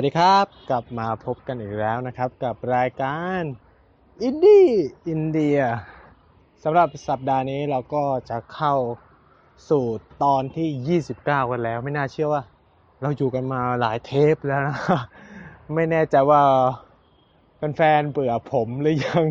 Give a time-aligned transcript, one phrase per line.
[0.00, 3.42] สวัสดีครับ กลับมาพบกันอีกแล้วนะครับ กับรายการ
[4.22, 4.66] อินดี้
[5.08, 5.58] อินเดีย
[6.62, 8.74] สำหรับสัปดาห์นี้เราก็จะเข้า
[9.70, 9.84] สู่
[10.22, 12.42] ตอนที่ 29 กันแล้ว ไม่น่าเชื่อว่า
[13.02, 14.76] เราอยู่กันมาหลายเทปแล้วนะ
[15.74, 16.42] ไม่แน่ใจว่า
[17.76, 19.24] แฟนๆเบื่อผมหรือยัง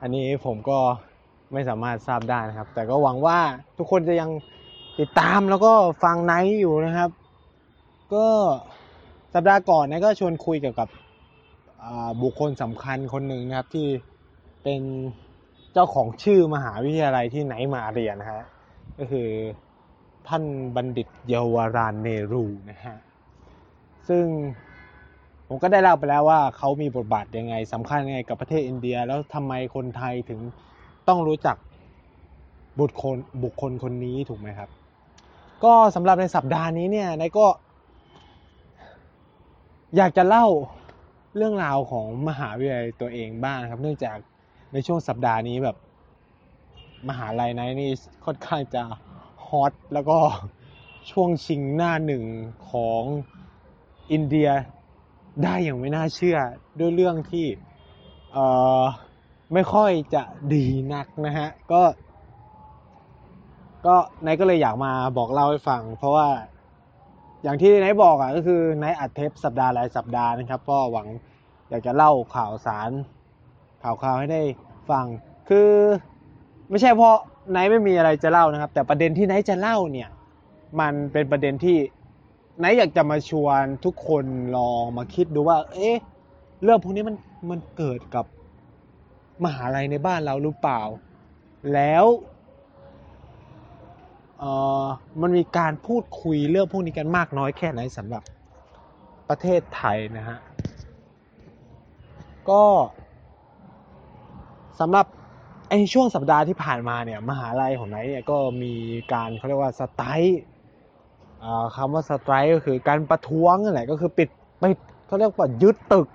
[0.00, 0.78] อันนี้ผมก็
[1.52, 3.38] ไม่สามารถทราบได้นะครับ แต่ก็หวังว่า
[3.78, 4.30] ทุกคนจะยัง
[4.98, 7.10] ติดตามแล้วก็ฟังไนท์อยู่นะครับ
[8.14, 8.28] ก็
[9.38, 10.88] สัปดาห์ก่อนนะก็ชวนคุยเกี่ยวกับ
[12.22, 13.86] บุคคลสำคัญคนหนึ่งนะครับที่
[14.62, 14.82] เป็น
[15.72, 18.42] เจ้าของชื่อมหาวิทยาลัยที่ไหนมาเรียนนะฮะ
[18.98, 19.28] ก็คือ
[20.28, 20.42] ท่าน
[20.76, 22.96] บัณฑิตเยาวรานเนรูนะฮะ
[24.08, 24.24] ซึ่ง
[25.48, 30.40] ผมก็ได้เล่าไปแล้วว่าเขามีบทบาทยังไงสำคัญยังไงกับประเทศอินเดีย แล้วทำไมคนไทยถึง
[31.08, 31.56] ต้องรู้จัก
[32.80, 34.70] บุคคลบุคคลคนนี้ถูกไหมครับ
[35.64, 37.46] ก็สำหรับในสัปดาห์นี้เนี่ยนายก็
[39.96, 40.46] อยากจะเล่า
[41.36, 44.18] เรื่องราวของมหาวิทยาลัยตัวเองบ้างครับ เนื่องจาก
[44.72, 45.76] ในช่วงสัปดาห์นี้แบบ
[47.08, 47.90] มหาลัยไนนี่
[48.24, 48.82] ค่อนข้างจะ
[49.46, 50.18] ฮอตแล้วก็
[51.10, 52.24] ช่วงชิงหน้าหนึ่ง
[52.70, 53.02] ของ
[54.12, 54.50] อินเดีย
[55.42, 56.38] ได้อย่างไม่น่าเชื่อ
[56.78, 57.46] ด้วยเรื่องที่
[58.32, 58.46] เอ่
[58.80, 58.82] อ
[59.52, 60.22] ไม่ค่อยจะ
[60.54, 60.64] ดี
[60.94, 61.82] นักนะฮะ ก็
[63.86, 66.28] ก็นายก็เลยอยากมาบอกเล่าให้ฟัง เพราะว่า
[67.46, 71.06] อย่างที่ไนายบอกอะก็คือไนายอัดเทปสัปดาห์หลายสัปดาห์นะครับ ก็หวัง
[71.70, 72.90] อยากจะเล่าข่าวสาร
[73.82, 74.42] ข่าวข่าวให้ได้
[74.90, 75.04] ฟัง
[75.48, 75.70] คือ
[76.70, 77.16] ไม่ใช่เพราะ
[77.52, 80.08] ไนายไม่มีอะไรจะเล่านะครับ แต่ประเด็นที่ไนายจะเล่าเนี่ย
[80.80, 81.76] มันเป็นประเด็นที่
[82.60, 84.24] ไนายอยากจะมาชวนทุกคน
[84.56, 85.96] ลองมาคิดดูว่า เอ๊ะ
[86.62, 87.16] เรื่องพวกนี้มัน
[87.50, 88.24] มันเกิดกับ
[89.44, 90.82] มหาลัยในบ้านเราหรือเปล่า
[91.74, 92.04] แล้ว
[95.20, 98.22] มันมีการพูดคุยเรื่องพวกนี้กันมากน้อยแค่ไหนสำหรับ
[99.28, 100.38] ประเทศไทยนะฮะ
[102.50, 102.64] ก็
[104.80, 105.06] สำหรับ
[105.68, 108.74] ไอช่วงสัปดาห์ที่ผ่านมาเนี่ยมหาลัยของไนเนี่ยก็มี
[109.12, 110.40] การเขาเรียกว่าสไตร์
[111.76, 114.28] คำว่าสไตร์ก็คือการประท้วงนั่นแหละก็คือปิด
[114.62, 116.08] ปิดเขาเรียกว่ายึดตึก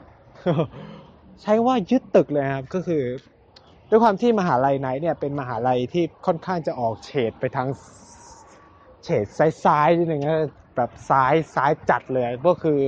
[1.42, 3.04] ใช้ว่ายึดตึกเลยครับก็คือ
[3.90, 7.68] ด้วยความที่มหาลัยไนเนี่ยเป็นมหาลัยที่ค่อนข้างจะออกเฉดไปทาง
[9.04, 9.26] เฉด
[9.64, 12.80] ซ้ายๆนิดนึงนะแบบซ้ายซ้ายจัดเลยก็คือ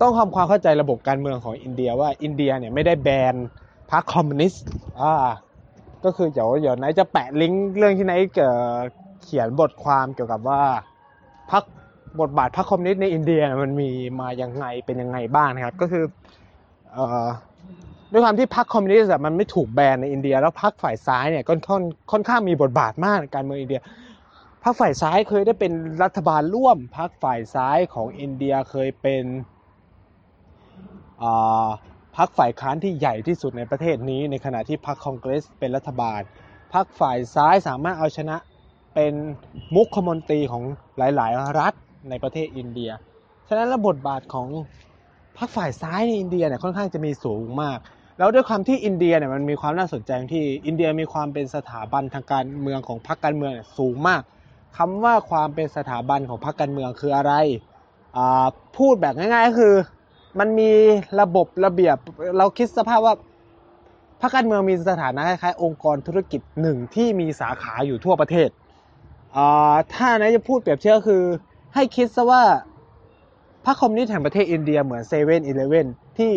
[0.00, 3.34] ต้องทำความเข้าใจระบบการเมืองของอินเดียว่าอินเดียเนี่ยไม่ได้แบน
[3.90, 4.64] พรรคคอมมิวนิสต์
[5.00, 5.14] อ่า
[6.04, 8.12] ก็คือเดี๋ยวเดี๋ยวไนท์จะแปะลิงก์เรื่องที่ไนท์
[9.22, 10.62] เขียนบทความเกี่ยวกับว่า
[11.50, 11.62] พรรค
[12.20, 13.90] บทบาทพรรคคอมมิวนิสต์ในอินเดียมันมี
[14.20, 16.04] มาอย่างไงเป็นยังไงบ้างนะครับ ก็คือ
[16.92, 17.26] เอ่อ
[18.12, 21.82] ด้วยความที่พรรคคอมมิวนิสต์มันไม่ถูกแบนในอินเดีย แล้วพรรคฝ่ายซ้ายเนี่ยก็ค่อน
[22.12, 23.80] ค่อนข้างมีบทบาทมากในการเมืองอินเดีย
[24.64, 29.24] พรรคฝ่ายซ้ายเคยได้เป็นรัฐบาลร่วมพรรคฝ่ายซ้ายของอินเดียเคยเป็น
[32.16, 36.20] พรรคฝ่ายค้านที่ใหญ่ที่สุดในประเทศนี้ ในขณะที่พรรคคองเกรสเป็นรัฐบาล
[36.74, 38.36] พรรคฝ่ายซ้ายสามารถเอาชนะ
[38.94, 39.12] เป็น
[39.74, 40.62] มุขมนตรีของ
[40.98, 41.72] หลาย ๆ รัฐ
[42.10, 42.90] ในประเทศอินเดีย
[43.48, 44.48] ฉะนั้นระบทบาทของ
[45.38, 47.78] พรรคฝ่ายซ้ายในอินเดียเนี่ยค่อนข้างจะมีสูงมาก
[48.18, 54.22] แล้วด้วยความที่อินเดียเนี่ยมันมีความน่าสนใจที่อินเดียมีความเป็นสถาบันทางการเมืองของพรรคการเมืองสูงมาก
[54.76, 57.32] คำว่าความเป็นสถาบันของพรรคการเมืองคืออะไร
[58.76, 59.74] พูดแบบง่ายๆก็คือ
[60.38, 60.70] มันมี
[61.20, 61.96] ระบบระเบียบ
[62.38, 63.14] เราคิดสภาพว่า
[64.20, 68.48] พรรคการเมืองมีสถานะคล้ายๆองค์กรธุรกิจหนึ่งที่มีสาขาอยู่ทั่วประเทศ
[69.94, 71.22] ถ้าไนท์จะพูดเปรียบเทียบคือ
[71.74, 72.44] ให้คิดซะว่า
[73.64, 75.86] พรรคคอมมิวนิสต์แห่งประเทศอินเดียเหมือนเซเว่นอีเลเว่น
[76.18, 76.32] ที่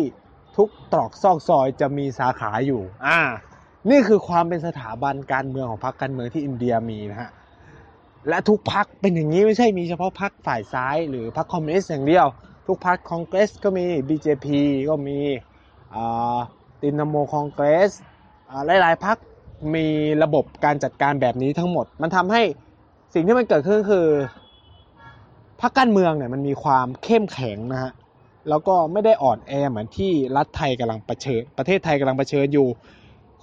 [0.56, 3.20] ทุกตรอกซอกซอยจะมีสาขาอยู่ อ่า
[3.90, 7.30] นี่คือความเป็นสถาบันการเมืองของพรรคการเมืองที่อินเดียมีนะฮะ
[8.28, 12.26] และทุกพรรคเป็นอย่างนี้ไม่ใช่มีเฉพาะพรรคฝ่ายซ้าย หรือพรรคคอมมิวนิสต์อย่างเดียว
[12.66, 14.46] ทุกพรรคอนเกรสก็มี BJP
[14.88, 15.18] ก็มี
[16.80, 17.90] Trinamool Congress
[18.66, 19.16] หลาย ๆ พรรค
[19.74, 19.86] มี
[20.22, 22.42] ระบบการจัดการแบบนี้ทั้งหมด มันทำให้
[23.14, 24.06] สิ่งที่มันเกิดขึ้นคือ
[25.60, 27.92] พรรคการเมืองเนี่ยมันมีความเข้มแข็งนะฮะ
[28.48, 32.68] แล้วก็ไม่ได้อ่อนแอเหมือนที่รัฐไทยกำลังเผชิญประเทศไทยกำลังเผชิญอยู่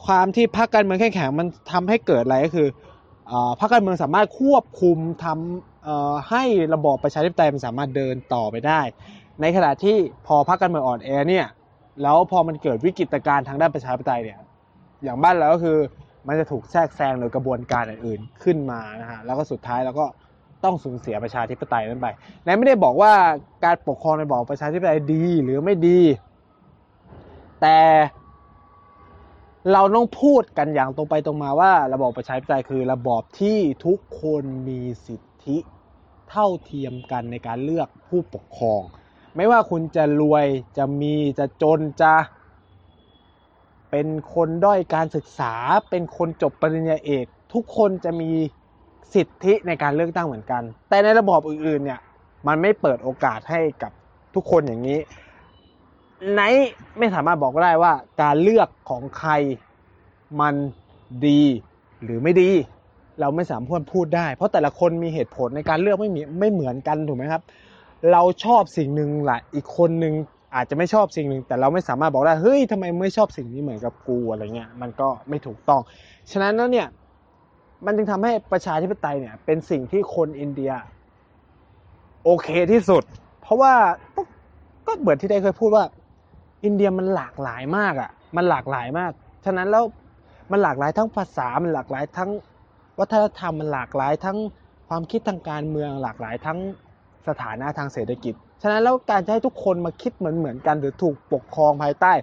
[0.06, 2.68] ความที่พักการเมืองเข้มแข็งมันทำให้เกิดอะไรก็คือ
[3.60, 6.44] พรรคการเมืองสามารถควบคุมทำให้
[6.74, 8.82] ระบอบประชาธิปไตยมันสามารถเดินต่อไปได้
[9.42, 11.48] ในขณะที่พอพรรคการเมืองอ่อนแอเนี่ย
[12.04, 14.40] แล้วพอมันเกิดวิกฤตการณ์ทางด้านประชาธิปไตยเนี่ย
[15.04, 15.78] อย่างบ้านเราก็คือ
[16.28, 20.06] มันจะถูกแทรกแซงโดยกระบวนการอื่นๆขึ้นมานะฮะแล้วก็สุดท้ายแล้วก็
[20.64, 22.08] ต้องสูญเสียประชาธิปไตยนั้นไป
[22.46, 23.14] นายไม่ได้บอกว่า
[23.64, 26.00] การปกครองในบอกประชาธิปไตยดีหรือไม่ดี
[27.62, 27.78] แต่
[29.74, 35.58] เราต้องพูดกันอย่างตรงไปตรงมาว่า ระบอบประชาธิปไตยคือระบอบที่ทุกคนมีสิทธิ
[36.30, 38.82] เท่าเทียมกันในการเลือกผู้ปกครอง
[39.36, 40.46] ไม่ว่าคุณจะรวย
[40.78, 42.14] จะมีจะจนจะ
[43.92, 45.54] เป็นคนด้อยการศึกษา
[45.90, 48.32] เป็นคนจบปริญญาเอก ทุกคนจะมี
[49.14, 52.00] สิทธิในการเลือกตั้งเหมือนกัน แต่ในระบอบอื่นๆเนี่ย
[52.48, 53.92] มันไม่เปิดโอกาสให้กับ
[54.36, 55.00] ทุกคนอย่างนี้
[56.34, 56.42] ไน
[57.00, 59.32] ไม่สามารถบอกได้ว่าการเลือกของใคร
[60.42, 60.56] มัน
[61.28, 61.42] ดี
[62.04, 62.50] หรือไม่ดี
[63.20, 67.42] เราไม่สามารถพูดได้ เพราะแต่ละคนมีเหตุผลในการเลือกไม่มีไม่เหมือนกันถูกไหมครับ
[68.12, 70.14] เราชอบสิ่งหนึ่งแหละอีกคนหนึ่ง
[70.56, 75.82] อาจจะไม่ชอบสิ่งหนึ่ง แต่เราไม่สามารถบอกได้เฮ้ยทำไมไม่ชอบสิ่งนี้เหมือนกับกูอะไรเงี้ยมันก็ไม่ถูกต้อง
[76.32, 76.88] ฉะนั้นแล้วเนี่ย
[77.86, 80.72] มันจึงทำให้ประชาธิปไตยเนี่ยเป็นสิ่งที่คนอินเดีย
[82.24, 83.04] โอเคที่สุด
[83.42, 83.74] เพราะว่า
[84.88, 85.86] ก็เหมือนที่ได้เคยพูดว่า
[86.64, 89.12] อินเดียมันหลากหลายมากอะ มันหลากหลายมาก
[89.46, 89.84] ฉะนั้นแล้ว
[90.52, 92.32] มันหลากหลายทั้งภาษา มันหลากหลายทั้ง
[93.00, 94.38] วัฒนธรรม มันหลากหลายทั้ง
[94.90, 96.60] ความคิดทางการเมือง หลากหลายทั้ง
[97.28, 102.14] สถานะทางเศรษฐกิจ ฉะนั้นแล้วการจะให้ทุกคนมาคิดเหมือนเหมือนกันหรือถูกปกครองภายใต้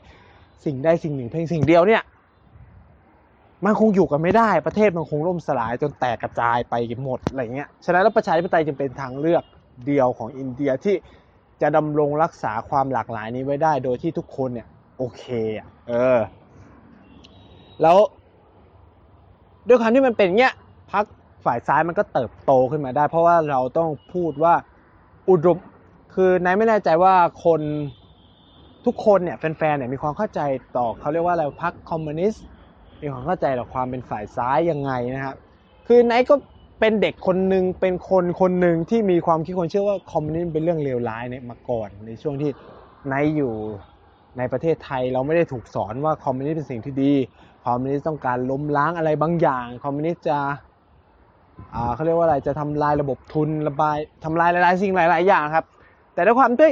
[0.64, 2.02] สิ่งใดสิ่งหนึ่งเพียงสิ่งเดียวเนี่ย
[3.64, 9.42] มันคงอยู่กันไม่ได้ ประเทศมันคงล่มสลายจนแตกกระจายไปหมดอะไรเงี้ย ฉะนั้นแล้วประชาธิปไตยจึงเป็นทางเลือก
[9.86, 10.94] เดียวของอินเดียที่
[11.62, 14.66] จะดำรงรักษาความหลากหลายนี้ไว้ได้ โดยที่ทุกคนเนี่ย
[14.98, 15.24] โอเค
[15.58, 16.18] อะเออ
[17.82, 17.98] แล้ว
[19.68, 20.54] ด้วยความที่มันเป็นเงี้ย
[20.92, 21.04] พัก
[21.44, 24.54] ฝ่ายซ้ายมันก็เติบโตขึ้นมาได้ เพราะว่าเราต้องพูดว่า
[25.30, 25.58] อุดม
[26.14, 27.14] คือนายไม่แน่ใจว่า
[27.44, 27.60] คน
[28.86, 30.40] ทุกคนเนี่ยแฟนๆเนี่ยมีความเข้าใจ
[30.76, 32.44] ต่อเขาเรียกว่าอะไรพักคอมมิวนิสต์
[33.02, 35.36] มีความเข้าใจต่อความเป็นฝ่ายซ้ายยังไงนะครับ
[35.86, 36.34] คือไนท์ก็
[36.84, 43.54] เป็นเด็กคนหนึ่งเป็นคนคนหนึ่งที่มีความคิดคนเชื่อว่าคอมมิวนิสต์เป็นเรื่องเลวร้ายเนี่ยมาก่อนในช่วงที่ไนท์อยู่
[44.38, 47.12] ในประเทศไทยเราไม่ได้ถูกสอนว่าคอมมิวนิสต์เป็นสิ่งที่ดี
[47.66, 50.38] คอมมิวนิสต์ต้องการล้มล้างอะไรบางอย่าง คอมมิวนิสต์จะ
[51.94, 55.66] เขาเรียกว่าอะไรจะทำลายระบบทุนระบายทำลายหลายๆสิ่งหลาย ๆ อย่างครับ
[56.14, 56.70] แต่ด้วยความที่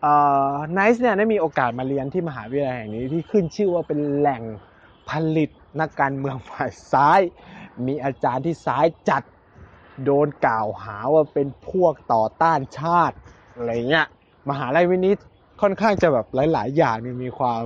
[0.00, 0.14] เอ่
[0.50, 4.42] อไนซ์เนี่ยได้มีโอกาสมาเรียนที่มหาวิทยาลัยแห่งนี้ที่ขึ้นชื่อว่าเป็นแหล่ง
[5.10, 7.20] ผลิตนักการเมืองฝ่ายซ้าย
[7.86, 9.22] มีอาจารย์ที่ซ้ายจัด
[10.04, 13.16] โดนกล่าวหาว่าเป็นพวกต่อต้านชาติ
[13.56, 14.06] อะไรเงี้ย
[14.50, 15.18] มหาลัยวินิต
[15.62, 17.62] ค่อนข้างจะแบบหลาย ๆ อย่างนี่มีความ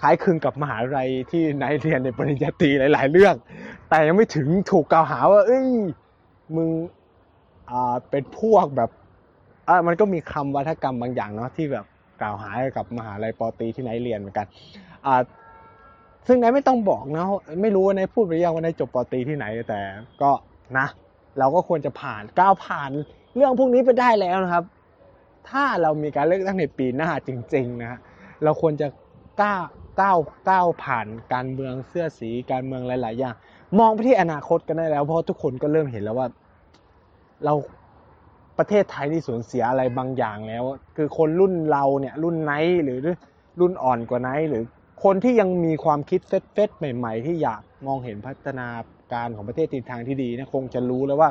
[0.00, 3.34] คล้ายคลึงกับมหาลัยที่นายเรียนในปริญญาตรีหลาย ๆ เรื่อง
[3.88, 5.68] แต่ยังไม่ถึงถูกกล่าวหาว่า เอ้ย
[6.56, 6.68] มึง
[7.70, 8.90] อ่าเป็นพวกแบบ
[9.68, 11.86] อ่ามันก็มีคำวัฒกรรมบางอย่างเนาะที่แบบ
[12.20, 14.46] กล่าวหากับมหาลัยปอตีที่นายเรียนเหมือนกัน
[15.06, 15.20] อ่า
[16.26, 17.24] ซึ่งนายไม่ต้องบอกนะ
[17.62, 19.80] ไม่รู้ว่านายพูดไปยังว่านายจบปอตีที่ไหนแต่
[20.22, 20.30] ก็
[20.78, 20.86] นะ
[21.38, 22.90] เราก็ควรจะผ่านก้าวผ่าน
[23.36, 24.64] เรื่องพวกนี้ไปได้แล้วนะครับ
[25.48, 27.98] ถ้าเรามีการเลือกตั้งในปีหน้าจริง ๆ นะฮะ
[28.44, 28.88] เราควรจะ
[29.42, 29.64] ก้าว
[30.00, 30.18] ก้าว
[30.50, 33.34] ก้าวผ่านการเมืองเสื้อสีการเมืองหลาย ๆ อย่าง
[33.78, 36.28] มองไปที่อนาคตกันได้แล้ว เพราะทุกคนก็เริ่มเห็นแล้วว่า
[37.44, 37.54] เรา
[38.58, 40.64] ประเทศไทยที่สูญเสียอะไรบางอย่างแล้ว
[40.96, 42.98] คือคนรุ่นเราเนี่ยรุ่นไนท์หรือ
[43.60, 44.62] รุ่นอ่อนกว่าไนท์หรือ
[45.04, 48.68] คนที่ยังมีความคิด fresh fresh ใหม่ ๆ ที่อยากมองเห็นพัฒนา
[49.12, 51.30] การของประเทศทิศทางที่ดีนะคงจะรู้แล้วว่า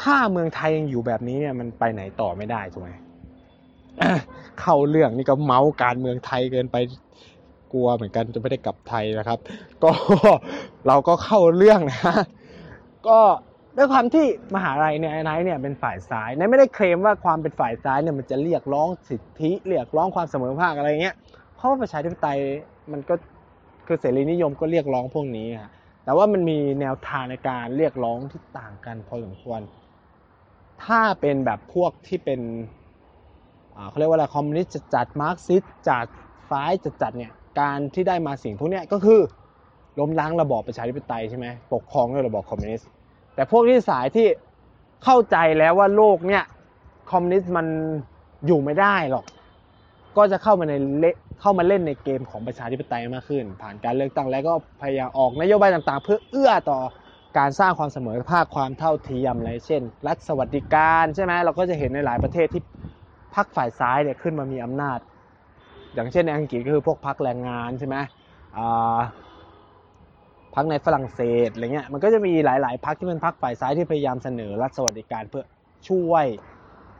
[0.00, 2.90] ถ้าเมืองไทยยังอยู่แบบนี้เนี่ยมันไปไหนต่อไม่ได้ถูกไหม
[4.60, 6.76] เข้าเรื่องนี่ก็เมาส์การเมืองไทยเกินไป
[7.72, 9.38] กลัวเหมือนกันจะไม่ได้กลับไทยนะครับ
[9.84, 9.90] ก็
[10.86, 12.00] เราก็เข้าเรื่องนะ
[13.08, 13.18] ก็
[13.76, 21.16] ด้วยความที่มหาลัยเนี่ยไนท์เนี่ยเป็นฝ่ายซ้ายไนท์ไม่ได้เคลมว่าความเป็นฝ่ายซ้ายเนี่ยมันจะเรียกร้องสิทธิเรียกร้องความเสมอภาคอะไรเงี้ย
[21.56, 22.38] เพราะว่าประชาธิปไตย
[22.92, 23.14] มันก็
[23.86, 25.70] คือเสรีนิยมก็เรียกร้องพวกนี้ฮะ
[26.04, 29.60] แต่ว่ามันมีแนวทางในการเรียกร้องที่ต่างกันพอสมควร
[30.84, 32.40] ถ้าเป็นแบบพวกที่เป็น
[33.88, 36.06] เขาเรียกว่าอะไรคอมมิวนิสต์จัดมาร์กซิสจัด
[36.50, 39.20] ซ้ายจัดจัดเนี่ยการที่ได้มาสิ่งพวกนี้ก็คือ
[39.98, 42.88] ล้มล้างระบอบประชาธิปไตยใช่ไหมปกครองด้วยระบอบคอมมิวนิสต์
[43.34, 44.26] แต่พวกที่สายที่
[45.04, 46.44] เข้าใจแล้วว่าโลกเนี่ย
[47.10, 47.66] คอมมิวนิสต์มัน
[48.46, 49.24] อยู่ไม่ได้หรอก
[50.16, 51.06] ก็จะเข้ามาใน
[51.40, 56.80] เข้ามาเล่นในเกมของประชาธิปไตยมากขึ้น ผ่านการเลือกตั้งแล้วก็พยายามออกนโยบายต่างๆ เพื่อเอื้อต่อ
[57.38, 62.62] การสร้างความเสมอภาคความเท่าเทียมอะไรเช่น รัฐสวัสดิการใช่ไหมเราก็จะเห็นในหลายประเทศที่
[63.34, 64.98] พรรคฝ่ายซ้ายเนี่ยขึ้นมามีอำนาจ
[65.94, 67.96] อย่างเช่นในอังกฤษก็คือพวกพรรคแรงงานใช่ไหม
[70.54, 75.44] พรรคในฝรั่งเศสอะไรเงี้ยมันก็จะมีหลาย ๆพรรคที่เป็นพรรคฝ่ายซ้ายที่พยายามเสนอรัฐสวัสดิการเพื่อ
[75.88, 76.26] ช่วย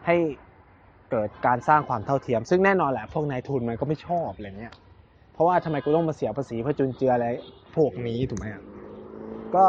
[0.06, 0.16] ให้
[1.10, 4.74] เกิดการสร้างความเท่าเทียม ซึ่งแน่นอนแหละพวกนายทุนมันก็ไม่ชอบอะไรเงี้ย
[5.32, 7.26] เพราะว่าทำไมกูต้องมาเสียภาษีเพื่อจุนเจืออะไร
[7.76, 8.46] พวกนี้ถูกไหม
[9.54, 9.64] ก็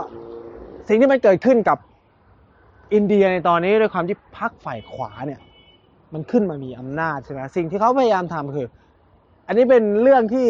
[0.87, 1.77] สิ่งที่มันเกิดขึ้นกับ
[2.93, 5.41] อินเดียในตอนนี้ด้วยความที่พรรคฝ่ายขวาเนี่ย
[6.13, 8.67] มันขึ้นมามีอำนาจใช่ไหมสิ่งที่เขาพยายามทำคือ
[9.47, 10.47] อันนี้เป็นเรื่องที่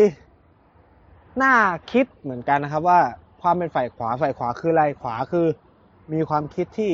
[1.43, 1.55] น่า
[1.91, 2.99] คิดเหมือนกันนะครับ ว่า
[3.41, 5.45] ความเป็นฝ่ายขวาฝ่ายขวาคืออะไรขวาคือ
[6.13, 6.91] มีความคิดที่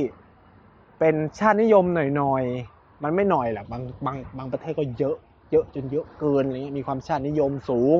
[1.00, 2.73] เเป็นชาตินิยมหน่อยๆ
[3.04, 5.16] มันไม่หน่อยแหละบางบางบางประเทศก็เยอะ
[5.52, 7.98] เยอะจนเยอะเกินอะไรเงี้ยมีความชาตินิยมสูง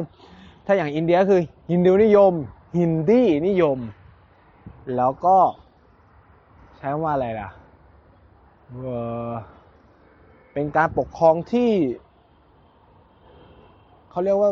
[0.66, 1.42] ถ้าอย่างอินเดียคือ
[1.72, 2.34] ฮินดูนิยม
[2.80, 3.78] ฮินดีนิยม
[4.96, 5.38] แล้วก็
[6.78, 7.50] ใช้คำว่าอะไรล่ะ
[8.70, 8.88] เอ
[9.32, 9.34] อ
[10.54, 11.70] เป็นการปกครองที่
[14.12, 14.52] เขาเรียกว่า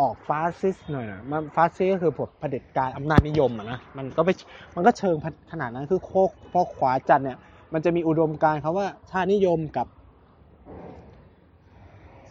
[0.00, 4.34] ออกฟาสซิสหน่อยนะมันฟาสซิสก็คือผลเผด็จการอำนาจนิยมอะนะมันก็ไม่
[4.74, 5.16] มันก็เชิง
[5.52, 7.38] ขนาดนั้นคือโคกพอขวาจัดเนี่ย
[7.72, 9.86] มันจะมีอุดมการณ์คำว่าชาตินิยมกับ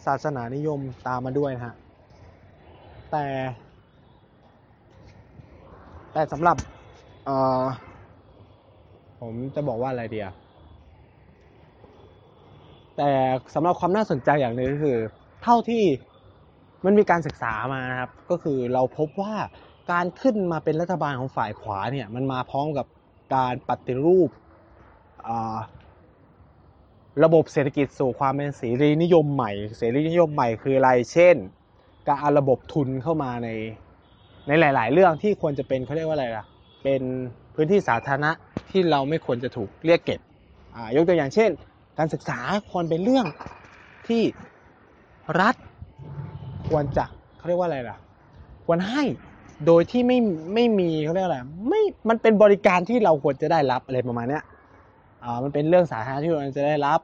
[0.06, 1.74] ศาสนานิยมตามมาด้วยนะฮะ
[3.10, 3.24] แต่
[6.12, 6.56] แต่สำหรับ
[7.24, 7.64] เอ่อ
[9.20, 10.28] ผมจะบอกว่าอะไรเดีย
[12.96, 13.10] แต่
[13.54, 14.98] สำหรับความน่าสนใจอย่างหนึ่งก็คือ
[15.42, 15.84] เท่าที่
[16.84, 19.34] มันมีการศึกษามานะครับ ก็คือเราพบว่า
[19.92, 22.86] การขึ้นมาเป็นรัฐบาลของฝ่ายขวาเนี่ย มันมาพร้อมกับ
[23.34, 24.30] การปฏิรูป
[27.24, 31.36] ระบบเศรษฐกิจสู่ความเป็นเสรีนิยมใหม่ เสรีนิยมใหม่คืออะไร เช่น
[32.06, 33.48] การเอาระบบทุนเข้ามาใน
[34.48, 36.44] ในหลาย ๆ เรื่องที่ควรจะเป็นเขาเรียกว่าอะไรล่ะ
[36.82, 37.02] เป็น
[37.54, 38.30] พื้นที่สาธารณะ
[38.70, 40.20] ที่เราไม่ควรจะถูกเรียกเก็บ
[40.74, 41.50] อายกตัวอย่างเช่น
[41.98, 42.38] การศึกษา
[42.70, 43.26] ควรเป็นเรื่อง
[44.08, 44.22] ที่
[45.40, 45.54] รัฐ
[46.68, 47.04] ควรจะ
[47.38, 47.96] เขาเรียกว่าอะไรล่ะ
[48.64, 49.04] ควรให้
[49.66, 50.18] โดยที่ไม่
[50.54, 51.38] ไม่มีเขาเรียกอะไร
[51.68, 54.42] ไม่มันเป็นบริการที่เราควรจะได้รับอะไรประมาณเนี้ย
[55.42, 57.00] มันเป็นเรื่องสาธารณะที่เราจะได้รับ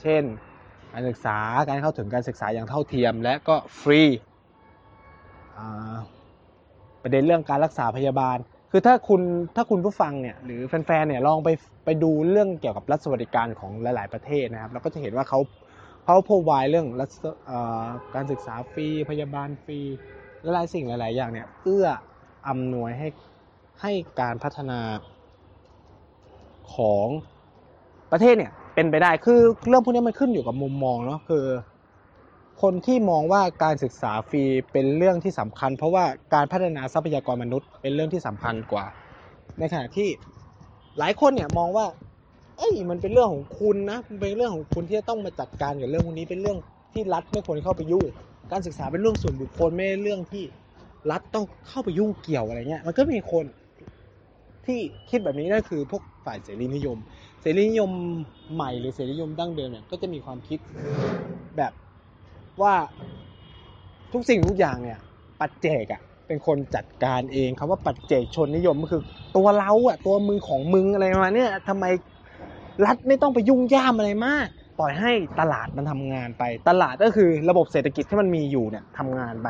[0.00, 0.22] เช่น
[0.92, 1.38] การศึกษา
[1.68, 4.02] การเข้าถึงการศึกษาอย่างเท่าเทียม และก็ฟรี
[7.02, 8.38] ประเด็นเรื่องการรักษาพยาบาล
[8.70, 9.22] คือถ้าคุณ
[9.56, 11.48] ถ้าคุณผู้ฟังเนี่ยหรือแฟนๆเนี่ยลองไป
[11.84, 15.40] ไปดูเรื่องเกี่ยวกับรัฐสวัสดิการของหลาย ๆประเทศนะครับเราก็จะเห็นว่าเขา
[16.04, 17.12] เขาพ r o v i เรื่องรัฐ
[18.14, 19.78] การศึกษาฟรีพยาบาลฟรี
[20.54, 21.86] หลายสิ่งหลาย ๆ อย่างเนี่ยเอื้อ
[22.48, 23.08] อำนวยให้
[23.80, 24.80] ให้การพัฒนา
[26.74, 27.08] ของ
[28.12, 31.44] ประเทศเนี่ยเป็นไปได้คือเรื่องพวกนี้มันขึ้นอยู่กับมุมมองเนาะคือ
[32.62, 34.42] คนที่มองว่าการศึกษาฟรี
[34.72, 36.04] เป็นเรื่องที่สำคัญ เพราะว่า
[36.34, 38.86] การพัฒนาทรัพยากรมนุษย์ เป็นเรื่องที่สำคัญกว่า
[39.58, 40.08] ในขณะที่
[40.98, 41.86] หลายคนเนี่ยมองว่า
[42.58, 46.58] เอ้ยมันเป็นเรื่องของคุณนะมันเป็นเรื่องของคุณที่จะต้องมาจัดการกับเรื่องพวกนี้เป็นเรื่อง
[46.92, 48.04] ที่รัฐไม่ควรเข้าไปยุ่ง
[48.52, 50.44] การศึกษาเป็นเรื่องส่วนบุคคลไม่ใช่เรื่องที่
[51.10, 53.44] รัฐต้องเข้าไปยุ่งเกี่ยวอะไรเงี้ย มันก็มีคน
[54.66, 56.98] ที่คิดแบบนี้นั่นคือพวกฝ่ายเสรีนิยม
[57.42, 57.90] เสรีนิยม
[58.54, 60.58] ใหม่หรือเสรีนิยมดั้งเดิมเนี่ยก็จะมีความคิด
[61.56, 61.72] แบบ
[62.62, 62.74] ว่า
[64.12, 64.98] ทุกสิ่งทุกอย่างเนี่ย
[65.40, 69.02] ปัจเจกอะเป็นคนจัดการเองคำว่าปัจเจกชนนิยมก็คือ
[69.36, 71.84] ตัวเราอะตัวมึงของมึงอะไรมาเนี้ยทำไม
[72.86, 74.46] รัฐไม่ต้องไปยุ่งย่ามอะไรมาก
[74.78, 79.48] ปล่อยให้ตลาดมันทำงานไป ตลาดก็คือระบบเศรษฐกิจที่มันมีอยู่เนี่ยทำงานไป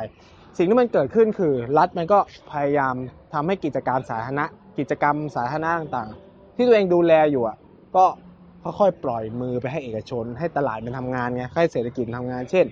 [0.57, 2.19] สิ่งที่มันเกิดขึ้นคือ รัฐมันก็
[2.53, 2.95] พยายาม
[3.35, 4.45] ทำให้กิจการสาธารณะ
[4.79, 7.57] กิจกรรมสาธารณะต่างๆ ที่ตัวเองดูแลอยู่อะ
[7.97, 8.05] ก็
[8.79, 12.67] ค่อยๆปล่อยมือไปให้เอกชน ให้ตลาดมันทำงานไงให้เศรษฐกิจทำงาน เช่น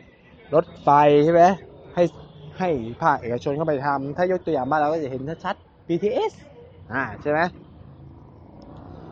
[0.55, 0.89] รถไฟ
[1.25, 1.43] ใช่ไหม
[1.95, 2.03] ให้
[2.59, 2.69] ให้
[3.03, 6.33] ภาคเอกชนเข้าไปทำถ้ายกตัวอย่างบ้านเราก็จะเห็นชัดๆ BTS
[6.93, 7.41] อ่าใช่ไหม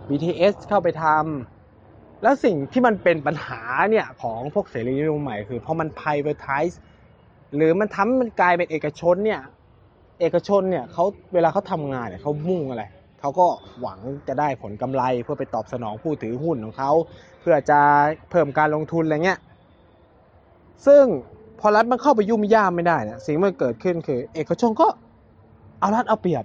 [0.09, 6.75] BTS เข้าไปทำแล้วสิ่งที่มันเป็นปัญหาเนี่ยของพวกเสรีนิยมใหม่คือพอมัน privatize
[7.55, 9.41] หรือมันทำให้มันกลายเป็นเอกชนเนี่ย
[10.21, 12.85] เอกชนเนี่ยเขาเวลาเขาทำงานเนี่ยเขามุ่งอะไร
[13.21, 13.47] เขาก็
[13.81, 13.99] หวัง
[14.29, 16.91] จะได้ผลกำไรเพื่อไปตอบสนองผู้ถือหุ้นของเขา
[17.41, 17.81] เพื่อจะ
[18.31, 19.39] เพิ่มการลงทุนอะไรเงี้ย
[20.87, 21.05] ซึ่ง
[21.61, 24.87] พอรัฐมันเข้าไปยุ่มย่ามไม่ได้นี่ยสิ่งที่เกิดขึ้นคือ เอกชนก็
[25.81, 26.45] เอารัดเอาเปรียบ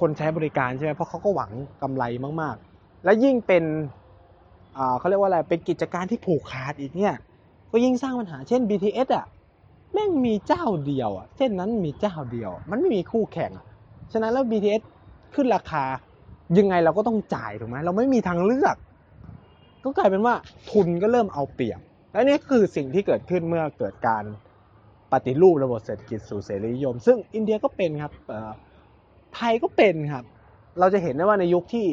[0.00, 1.50] คนใช้บริการใช่ไหมเพราะเขาก็หวัง
[1.82, 2.04] กำไร
[2.40, 3.64] มากๆ และยิ่งเป็น
[4.98, 7.14] เขาเรียกว่าอะไรเป็นกิจการที่ผูกขาดอีกเนี่ย
[7.70, 9.26] ก็ยิ่งสร้างปัญหาเช่น BTS อะ
[9.92, 13.66] แม่งมีเจ้าเดียวอะเส้นนั้นมีเจ้าเดียว มันไม่มีคู่แข่งอะ
[14.12, 14.82] ฉะนั้นแล้ว BTS
[15.34, 15.84] ขึ้นราคา
[16.58, 18.76] ยังไงเราก็ต้องจ่ายถูกไหมเราไม่มีทางเลือก
[19.84, 20.34] ก็กลายเป็นว่า
[20.70, 21.80] ทุนก็เริ่มเอาเปรียบ
[22.12, 24.24] และนี่คือสิ่งที่เกิดขึ้นเมื่อเกิดการ
[25.12, 28.12] ปฏิรูประบบเศรษฐกิจสู่เสรีนิยม ซึ่งอินเดียก็เป็นครับ
[29.34, 30.24] ไทยก็เป็นครับ
[30.78, 31.86] เราจะเห็นได้ว่าในยุคที่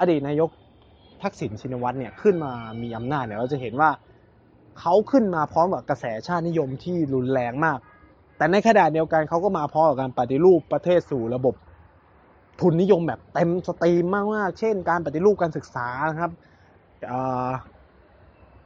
[0.00, 0.50] อดีตนายก
[1.22, 2.52] ทักษิณชินวัตรเนี่ยขึ้นมา
[2.82, 3.90] มีอำนาจเนี่ยเราจะเห็นว่า
[4.80, 7.78] เขาขึ้นมาพร้อมกับกระแสชาตินิยมที่รุนแรงมาก
[8.36, 11.54] แต่ในขณะเดียวกันเขาก็มาพร้อมกับการปฏิรูปประเทศสู่ระบบ
[12.60, 16.30] ทุนนิยมแบบเต็มสตรีมมากๆเช่น การปฏิรูปการศึกษานะครับ
[17.06, 17.10] เ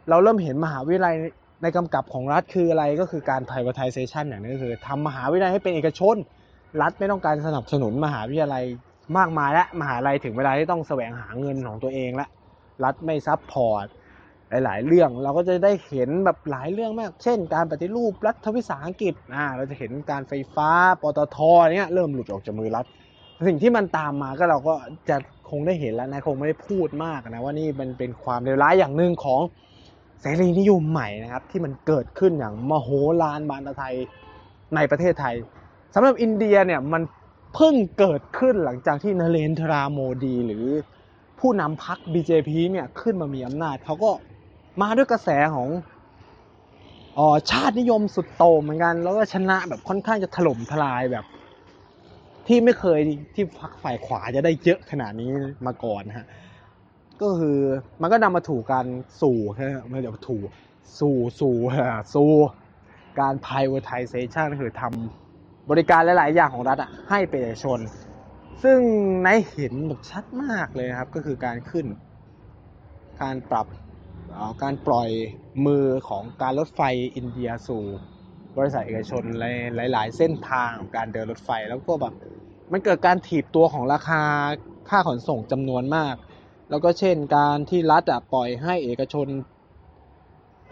[0.08, 1.14] เราเริ่มเห็นมหาวิทยาลัย
[1.62, 6.16] ในกำกับของรัฐคืออะไรก็คือการ privatization อย่างนี้ก็คือทำมหาวิทยาลัยให้เป็นเอกชน
[6.82, 8.64] รัฐไม่ต้องการสนับสนุนมหาวิทยาลัย
[9.18, 12.26] มากมายและมหาลัยถึงเวลาที่ต้องแสวงหาเงินของตัวเองและ
[12.84, 13.86] รัฐไม่ซับพอร์ต
[14.64, 20.70] หลาย ๆ เรื่องเราก็จะได้เห็นแบบหลายเรื่องมาก เช่น การปฏิรูปรัฐวิสาหกิจอ่าเราจะเห็นการไฟฟ้า
[21.02, 21.38] ปตท
[21.72, 22.86] เนี่ยเริ่มหลุดออกจากมือรัฐ
[23.48, 24.74] สิ่งที่มันตามมาก็เราก็
[25.08, 25.16] จะ
[25.50, 29.40] คงได้เห็นแล้วนะคงไม่ได้พูดมากนะว่านี่มันเป็นความเลวร้ายอย่างหนึ่งของ
[30.20, 32.88] เสรีนิยมใหม่นะครับที่มันเกิดขึ้นอย่างมโห
[33.22, 33.94] ฬารบานตะไทย
[34.74, 35.34] ในประเทศไทย
[35.94, 37.02] สำหรับอินเดียเนี่ยมัน
[37.54, 40.66] เพิ่งเกิดขึ้นหลังจากที่นเรนทราโมดี หรือ
[41.40, 44.10] ผู้นำพรรค BJP เนี่ยขึ้นมามีอำนาจเขาก็
[44.80, 45.68] มาด้วยกระแสของ
[47.18, 51.24] อ๋อชาตินิยมสุดโต่งเหมือนกัน แล้วก็ชนะแบบค่อนข้างจะถล่มทลายแบบ
[52.46, 52.98] ที่ไม่เคย
[53.34, 55.30] ที่พรรคฝ่ายขวาจะได้เยอะขนาดนี้
[55.66, 56.26] มาก่อนนะฮะ
[57.22, 57.58] ก็คือ
[58.00, 58.86] มันก็นำมาถูกการ
[59.22, 60.48] สู่ใช่ไม่เดี๋ยวถูก
[60.98, 61.56] สู่สู่
[62.14, 62.30] สู่
[63.20, 67.78] การ privatization คือทำบริการหลาย ๆ อย่างของรัฐอะให้ป็นเอกชน
[68.62, 68.78] ซึ่ง
[69.24, 71.86] ในเห็นแบบชัดมากเลยครับ ก็คือการขึ้น
[73.22, 73.66] การปรับ
[74.62, 75.10] การปล่อย
[75.66, 76.80] มือของการรถไฟ
[77.16, 77.82] อินเดียสู่
[78.58, 79.22] บริษัทเอกชน
[79.92, 82.14] หลาย ๆ เส้นทางของการเดินรถไฟแล้วก็แบบ
[82.72, 84.22] มันเกิดการถีบตัวของราคา
[84.88, 86.14] ค่าขนส่งจำนวนมาก
[86.70, 89.26] แล้วก็เช่นการที่รัฐปล่อยให้เอกชน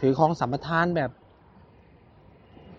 [0.00, 1.10] ถือครองสัมปทานแบบ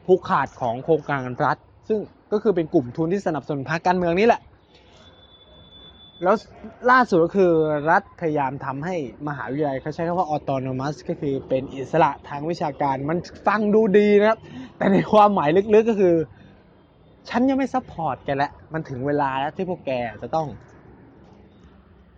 [0.06, 1.58] ผูกขาดของโครงการรัฐ
[1.88, 2.00] ซึ่ง
[2.32, 4.42] ก็คือเป็นกลุ่มทุนที่สนับสนุนพรรคการเมืองนี่แหละ
[6.24, 6.36] แล้ว
[6.92, 7.52] ล่าสุดก็คือ
[7.90, 8.96] รัฐพยายามทำให้
[9.28, 14.40] มหาวิทยาลัยเขาใช้คำว่า autonomous ก็คือเป็นอิสระทางวิชาการมันฟังดูดีนะครับ
[14.78, 16.16] แต่ในความหมายลึกๆก็คือ
[17.30, 20.48] ฉันยังไม่ support แกแล้วมันถึงเวลาแล้วที่พวกแกจะต้อง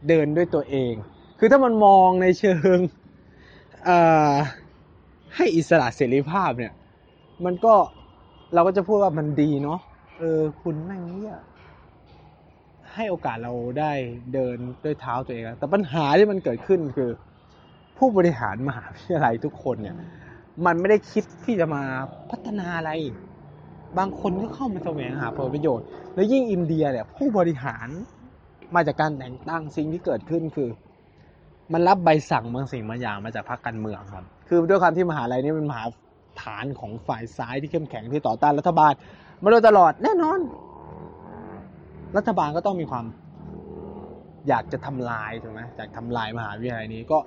[0.08, 0.94] เดินด้วยตัวเอง
[1.40, 2.78] คือถ้ามันมองในเชิง
[5.36, 6.74] ให้อิสระเสรีภาพเนี่ย
[7.46, 7.74] มันก็
[8.54, 9.80] เราก็จะพูดว่ามันดีเนาะ
[10.20, 11.38] เออคุณแม่งเนี่ย
[12.96, 13.92] ให้โอกาสเราได้
[14.34, 17.10] เดินด้วยเท้าตัวเองแต่ปัญหาที่มันเกิดขึ้นคือ
[17.98, 19.96] ผู้บริหารมหาวิทยาลัยทุกคนเนี่ย
[20.66, 21.84] มันไม่ได้คิดที่จะมา
[22.30, 22.92] พัฒนาอะไร
[23.98, 27.88] บางคนก็เข้ามาแสวงหาผลประโยชน์ แล้วยิ่งอินเดียเนี่ย ผู้บริหาร
[28.76, 30.70] มาจากการแต่งตั้งสิ่งที่เกิดขึ้นคือ
[31.74, 35.86] มันรับใบสั่งบางสิ่งบางอย่างมาจากพรรคการเมืองครับ คือด้วยความที่มหาลัยนี้เป็นมหา
[36.42, 38.94] ฐานของฝ่ายซ้ายที่เข้มแข็งที่ต่อต้านรัฐบาล
[39.44, 40.40] มาโดยตลอดแน่นอน
[42.18, 43.06] รัฐบาลก็ต้องมีความ
[44.48, 47.20] อยากจะทำลายถูกไหมอยากทำลายมหาวิทยาลัยนี้ก็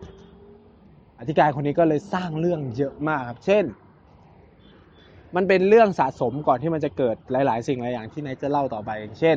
[1.19, 3.65] อธิการคนนี้ก็เลยสร้างเรื่องเยอะมากครับ เช่น
[5.37, 9.37] มันเป็นเรื่องสะสมก่อนที่มันจะเกิดหลาย ๆ สิ่งหลายอย่างที่นายจะเล่าต่อไป เช่น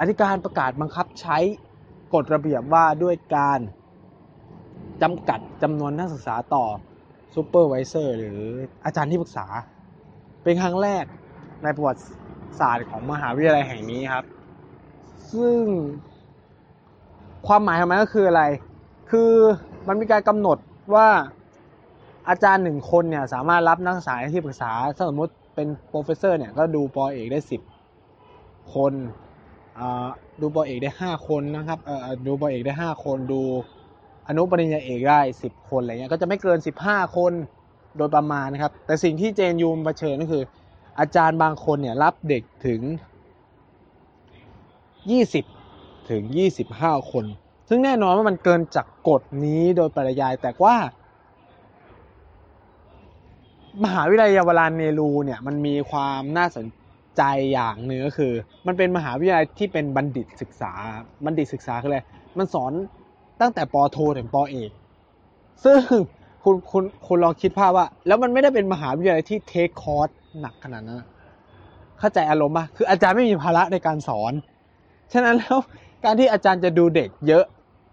[0.00, 1.38] อธิการประกาศบังคับใช้
[2.14, 3.60] กฎระเบียบว่าด้วยการ
[5.02, 6.64] จำกัดจำนวนนักศึกษาต่อ
[7.34, 8.40] ซูเปอร์วิเซอร์หรือ
[8.84, 9.46] อาจารย์ที่ปรึกษา
[10.42, 11.04] เป็นครั้งแรก
[11.62, 12.02] ในประวัติ
[12.58, 14.24] ศาสตร์ของมหาวิทยาลัยแห่งนี้ครับ
[15.32, 15.62] ซึ่ง
[17.46, 18.44] ความหมายของมันก็คืออะไร
[19.10, 19.32] คือ
[19.88, 20.58] มันมีการกำหนด
[20.94, 21.08] ว่า
[22.28, 24.72] อาจารย์หนึ่งคนเนี่ยสามารถรับนักศึกษาที่ปรึกษา
[25.08, 27.60] สมมติเป็น professor เนี่ยก็ดูปอเอกได้สิบ
[28.74, 28.92] คน
[30.40, 31.78] ดูปอเอกได้ห้าคนนะครับ
[32.26, 33.40] ดูปอเอกได้ห้าคนดู
[34.28, 37.32] อนุปริญญาเอกได้สิบคนอะไรเงี้ยก็จะไม่เกินสิบห้าคน
[37.96, 40.42] โดยประมาณนะครับ แต่สิ่งที่เจนยูมเผชิญก็คือ
[40.98, 42.80] อาจารย์บางคนเนี่ยรับเด็กถึง
[45.10, 45.44] ยี่สิบ
[46.10, 47.24] ถึงยี่สิบห้าคน
[47.68, 50.76] ซึ่งแน่นอนว่ามันเกินจากกฎนี้โดยปริยายแต่ว่า
[53.84, 56.66] มหาวิทยาลัยวารานเนรูเนี่ยมันมีความน่าสน
[57.16, 58.32] ใจอย่างหนึ่งก็คือ
[58.66, 60.72] มันเป็นมหาวิทยาลัยที่เป็นบัณฑิตศึกษา
[61.24, 62.00] บัณฑิตศึกษาคืออะไร
[62.38, 62.72] มันสอน
[63.40, 64.70] ตั้งแต่ปโทถึงปเอก
[65.64, 65.78] ซึ่ง
[66.44, 70.08] คุณคุณคุณลองคิดภาพว่า แล้วมันไม่ได้เป็นมหาวิทยาลัยที่เทคคอร์ส
[70.40, 71.02] หนักขนาดนั้น
[71.98, 74.32] เข้าใจอารมณ์ปะคืออาจารย์ไม่มีภาระในการสอน
[75.12, 75.58] ฉะนั้นแล้ว
[76.04, 77.44] การที่อาจารย์จะดูเด็กเยอะ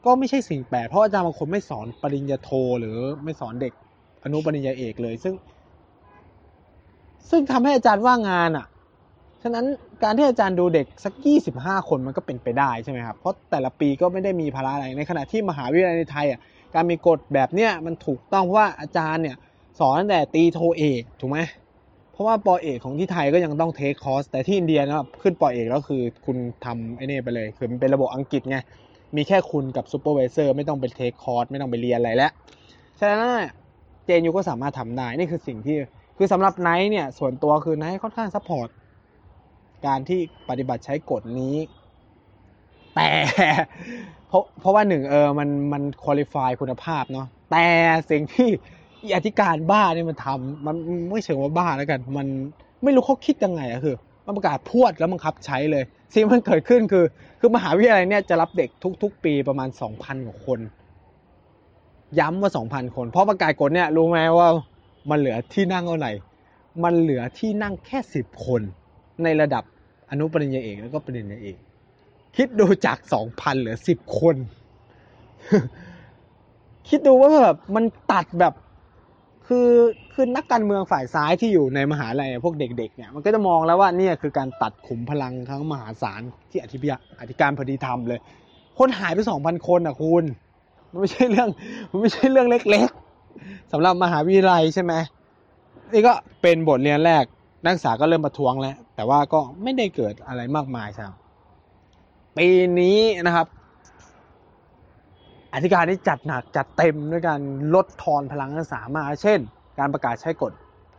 [0.05, 3.73] ก็ไม่ใช่สิ่งแปลกเพราะอาจารย์บางคนไม่สอนปริญญาโทหรือไม่สอนเด็ก
[4.23, 5.33] อนุปริญญาเอกเลย ซึ่ง
[7.29, 8.67] ซึ่งทำให้อาจารย์ว่างงานอะ
[9.43, 9.65] ฉะนั้น
[10.03, 11.13] การที่อาจารย์ดูเด็กสัก
[11.51, 16.39] 25คนมันก็เป็นไปได้ใช่ไหมครับ เพราะแต่ละปีก็ไม่ได้มีภาระอะไรในขณะที่มหาวิทยาลัยในไทยอะ
[16.75, 19.35] การมีกฎแบบเนี้ยมันถูกต้องเพราะว่าอาจารย์เนี่ย
[19.79, 21.39] สอนตั้งแต่ตรีโทเอกถูกไหม
[22.15, 28.57] เพราะว่าปอเอกของที่ไทยก็ยังต้อง take course แต่ที่อินเดียนะครับขึ้นปอเอกแล้วคือคุณทำไอ้นี่ไปเลย คือมันเป็นระบบอังกฤษไง
[29.15, 32.31] มีแค่คุณกับ supervisor ไม่ต้องไป take course ไม่ต้องไปเรียนอะไรแล้ว
[32.99, 33.21] ฉะนั้น
[34.05, 35.77] JNU ก็สามารถทำได้นี่คือสิ่งที่
[36.17, 38.69] คือสำหรับไนท์เนี่ย ส่วนตัวคือไนท์ค่อนข้าง support
[39.85, 41.55] การที่ปฏิบัติใช้กฎนี้
[42.95, 43.09] แต่
[44.27, 47.65] เพราะเพราะว่าหนึ่งเออมันมันคุริฟายคุณภาพเนาะแต่
[48.11, 48.49] สิ่งที่
[49.15, 50.75] อธิการบ้านี่ยมันทำมัน
[51.11, 52.27] ไม่เชิงว่าบ้าแล้วกัน มัน
[52.83, 57.05] ไม่รู้เขาคิดยังไงอะคือ มันประกาศพวดแล้วบังคับใช้เลยสิ่งมันเกิดขึ้นคือ
[57.39, 58.69] คือมหาวิทยาลัยเนี่ยจะรับเด็ก
[59.03, 60.59] ทุก ๆ ปีประมาณสองพันกว่าคน
[62.19, 64.49] ย้ำว่าสองพันคน เพราะประกาศกฎเนี่ยรู้ไหมว่า
[65.09, 66.11] มันเหลือที่นั่งเท่าไหร่
[66.83, 68.61] มันเหลือที่นั่งแค่สิบคน
[69.23, 69.63] ในระดับ
[70.11, 71.57] อนุปริญญาเอกแล้วก็ปริญญาเอก
[72.37, 74.35] คิดดูจากสองพันเหลือสิบคน
[76.89, 78.53] คิดดูว่าแบบมันตัดแบบ
[79.47, 79.69] คือ
[80.13, 88.19] คือนักการเมืองฝ่ายซ้ายที่อยู่ในมหาลัยพวกเด็กๆเนี่ยมันก็จะมองแล้วว่าเนี่ยคือการตัดขุมพลังครั้งมหาศาลที่อธิบยอธิการพอดีธรรมเลย
[88.77, 90.23] คนหายไปสองพันคนอะคุณ
[90.91, 91.49] มันไม่ใช่เรื่อง
[91.89, 94.93] มันไม่ใช่เรื่องเล็กๆสำหรับมหาวิทยาลัยใช่ไหม
[95.93, 97.23] นี่ก็เป็นบทเรียนแรก
[97.63, 101.11] นักศึกษาก็เริ่มประท้วงแล้ว แต่ว่าก็ไม่ได้เกิดอะไรมากมายครับ
[102.37, 102.47] ปี
[102.79, 103.47] นี้นะครับ
[105.55, 107.41] อธิการที่จัดหนักจัดเต็มด้วยการ
[107.75, 109.39] ลดทอนพลังนักศึกษามา เช่น
[109.79, 110.51] การประกาศใช้กฎ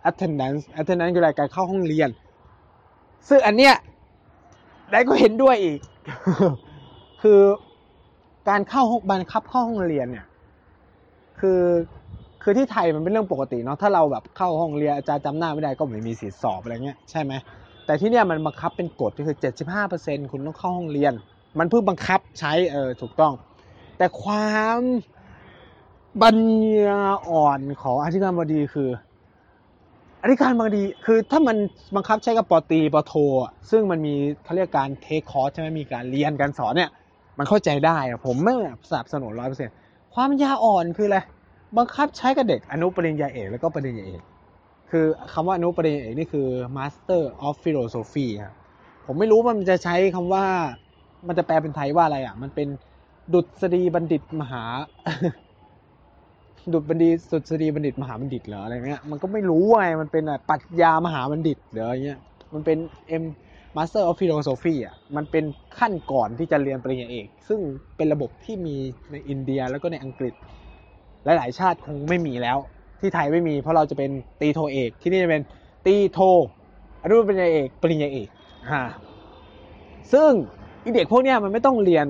[0.09, 2.11] attendance attendance คืออะไรการเข้าห้องเรียน
[3.29, 3.75] ซึ่งอันเนี้ย
[4.90, 5.79] ได้ก็เห็นด้วยอีก
[7.23, 7.40] คือ
[8.49, 10.27] การเข้าห้องบังคับเข้าห้องเรียนเนี่ย
[11.40, 11.62] คือ
[12.42, 17.33] คือที่ไทยมันเป็นเรื่องปกติเนาะถ้าเราแบบเข้าห้องเรียนอาจารย์จำหน้าไม่ได้ก็ไม่มีสิทธิสอบอะไรเงี้ยใช่ไหม
[17.87, 19.37] แต่ที่เนี่ยมันบังคับเป็นกฎก็คือ
[19.85, 21.12] 75%คุณต้องเข้าห้องเรียน
[21.59, 23.33] มันเพิ่งบังคับใช้เออถูกต้อง
[23.99, 24.81] แต่ความ
[26.23, 26.39] บัญ
[26.87, 28.91] ญาอ่อนของอธิการบดีคือ
[30.23, 31.57] อธิการบดีคือถ้ามัน
[31.97, 33.15] บังคับใช้กับปอตีปอโท
[33.71, 36.91] ซึ่งมันมีเขาเรียกการเทคคอร์สใช่ไหมมีการเรียนการสอนเนี่ย
[37.39, 38.55] มันเข้าใจได้ผมไม่
[38.91, 39.75] สนับสนุนร้อยเปอร์เซ็นต์
[40.15, 41.19] ความปัญญาอ่อนคืออะไร
[41.77, 44.21] บังคับใช้กับเด็กอนุปริญญาเอกแล้วก็ปริญญาเอก
[44.91, 48.55] คือคำว่าอนุปริญญาเอกนี่คือ Master of Philosophy ครับ
[49.07, 50.47] ผมไม่รู้มันจะใช้คำว่า
[51.27, 52.69] มันจะแปลเป็นไทยว่าอะไรอะ มันเป็น
[53.35, 54.65] ดุษฎีบัณฑิตมหา
[56.73, 62.21] ดุษบัณฑิตสุษฎีบัณฑิตมหาบัณฑิตเหรออะไรเงี้ยมันก็ไม่รู้ไงมันเป็นอะปรัชญามหาบัณฑิตเหรออะไรเงี้ย
[62.55, 62.79] มันเป็น
[63.23, 63.25] M
[63.77, 65.45] Master of Philosophy อะมันเป็น
[65.79, 67.61] ขั้นก่อนที่จะเรียนปริญญาเอก ซึ่ง
[67.97, 68.77] เป็นระบบที่มี
[69.11, 70.35] ในอินเดียแล้วก็ในอังกฤษ
[71.25, 72.59] หลาย ๆ ชาติคงไม่มีแล้ว
[73.01, 74.11] ที่ไทยไม่มี เพราะเราจะเป็น
[74.41, 75.43] ตีโทเอก ที่นี่จะเป็น
[75.87, 76.19] ตีโท
[77.03, 78.29] อนุปริญญาเอก ปริญญาเอก
[78.73, 78.85] ฮะ
[80.12, 80.31] ซึ่ง
[80.85, 82.07] อีเด็กพวกเนี้ยมันไม่ต้องเรียน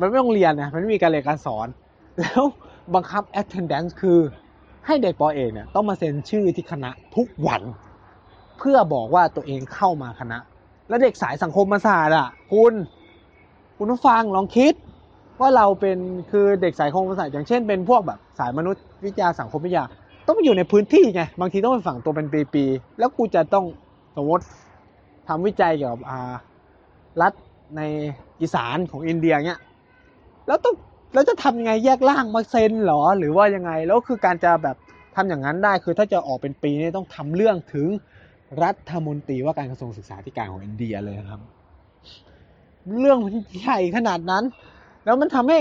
[0.00, 1.68] มันไม่ต้องเรียนนะมันไม่มีการเรียนการสอน
[2.20, 2.42] แล้ว
[2.94, 4.18] บังคับ attendance คือ
[4.86, 7.62] ให้เด็กปอเอกเนี่ยต้องมาเซ็นชื่อที่คณะทุกวัน
[8.58, 10.38] เพื่อบอกว่าตัวเองเข้ามาคณะ
[10.88, 12.74] แล้วเด็กสายสังคมศาสตร์อะ คุณ
[13.76, 14.74] คุณต้องฟังลองคิด
[15.40, 15.98] ว่าเราเป็น
[16.30, 19.84] คือเด็กสายสังคมศาสตร์อย่างเช่นเป็นพวกแบบสายมนุษยวิทยาสังคมวิทยา
[20.26, 23.64] ต้องไปอยู่ในพื้นที่ไงบางทีต้องไปฝังตัวเป็นปีๆแล้วกูจะต้อง
[24.16, 24.44] สมมติ
[25.28, 26.18] ทำวิจัยเกี่ยวกับอา
[27.20, 27.32] รัฐ
[27.76, 27.80] ใน
[28.40, 29.60] อีสานของอินเดียเนี้ย
[30.48, 30.74] แล้วต้อง
[31.14, 34.76] แล้วจะทำยังไงแยกล่างมาเซ็นหรอหรือว่ายังไงแล้วคือการจะแบบ
[35.16, 37.88] ทำอย่างนั้นได้คือถ้าจะออกเป็นปีนี่ต้องทำเรื่องถึง
[38.62, 41.40] รัฐมนตรีว่าการกระทรวงศึกษาธิการของอินเดียเลยครับ
[43.00, 44.44] เรื่องมันใหญ่ขนาดนั้น
[45.04, 45.58] แล้วมันทำให้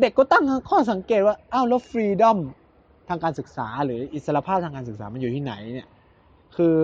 [0.00, 2.38] เด็กก็ตั้งข้อสังเกตว่าอ้าวแล้วฟรีดอม
[3.08, 5.88] ทางการศึกษา หรืออิสรภาพทางการศึกษามันอยู่ที่ไหนเนี่ย
[6.56, 6.78] คือ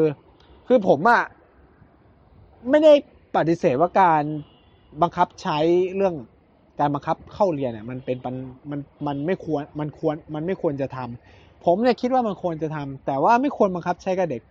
[0.67, 1.23] คือผมอะ
[2.71, 2.93] ไม่ได้
[3.37, 4.23] ปฏิเสธว่าการ
[5.03, 5.59] บังคับใช้
[5.97, 6.15] เรื่อง
[6.81, 8.37] การบังคับเข้าเรียนเนี่ยมันเป็นมัน
[8.71, 14.43] มันมันไม่ควรมันควรมันไม่ควรจะทำผมเนี่ยคิดว่ามันควรจะทำแต่ว่าไม่ควรบังคับใช้กับเด็ก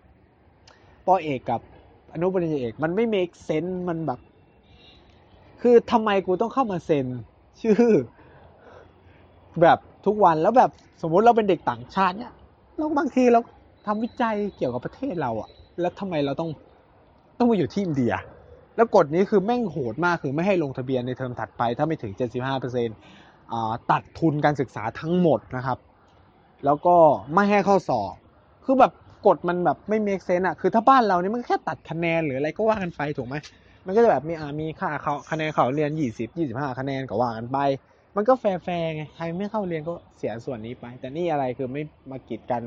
[1.06, 1.62] ปอเอกกับ
[2.14, 4.20] อนุปริญญาเอก มันไม่ make sense มันแบบ
[5.62, 7.06] คือทำไมกูต้องเข้ามาเซ็น
[7.62, 7.94] ชื่อ
[9.62, 12.34] แบบทุกวันแล้วแบบสมมุติเราเป็นเด็กต่างชาติเนี่ย
[12.76, 13.40] แล้วบางทีเรา
[13.86, 15.50] ทำวิจัยเกี่ยวกับประเทศเราอะ
[15.82, 16.50] แล้วทำไมเราต้อง
[17.38, 18.14] ต้องมาอยู่ที่อินเดีย
[18.80, 22.14] แล้วกฎนี้คือแม่งโหดมากคือไม่ให้ลงทะเบียนในเทอมถัดไป ถ้าไม่ถึง
[22.82, 25.78] 75%อ่าตัดทุนการศึกษาทั้งหมดนะครับ
[26.66, 26.96] แล้วก็
[27.34, 28.14] ไม่ให้เข้าสอบ
[28.66, 28.92] คือแบบ
[29.28, 33.36] กฎมันแบบไม่มีเซนอะคือถ้าบ้านเราเนี่ยมันแค่ตัดคะแนนหรืออะไรก็ว่ากันไปถูกไหม
[33.86, 37.58] มันก็จะแบบมีอามีค่าเขาคะแนนเขาเรียน 20 25 คะแนนก็ว่ากันไป
[38.16, 38.46] มันก็แฟ
[38.82, 42.62] ร์ๆไงใครไม่เข้าเรียนก็เสียส่วนนี้ไป แต่นี่อะไรคือไม่มากีดกัน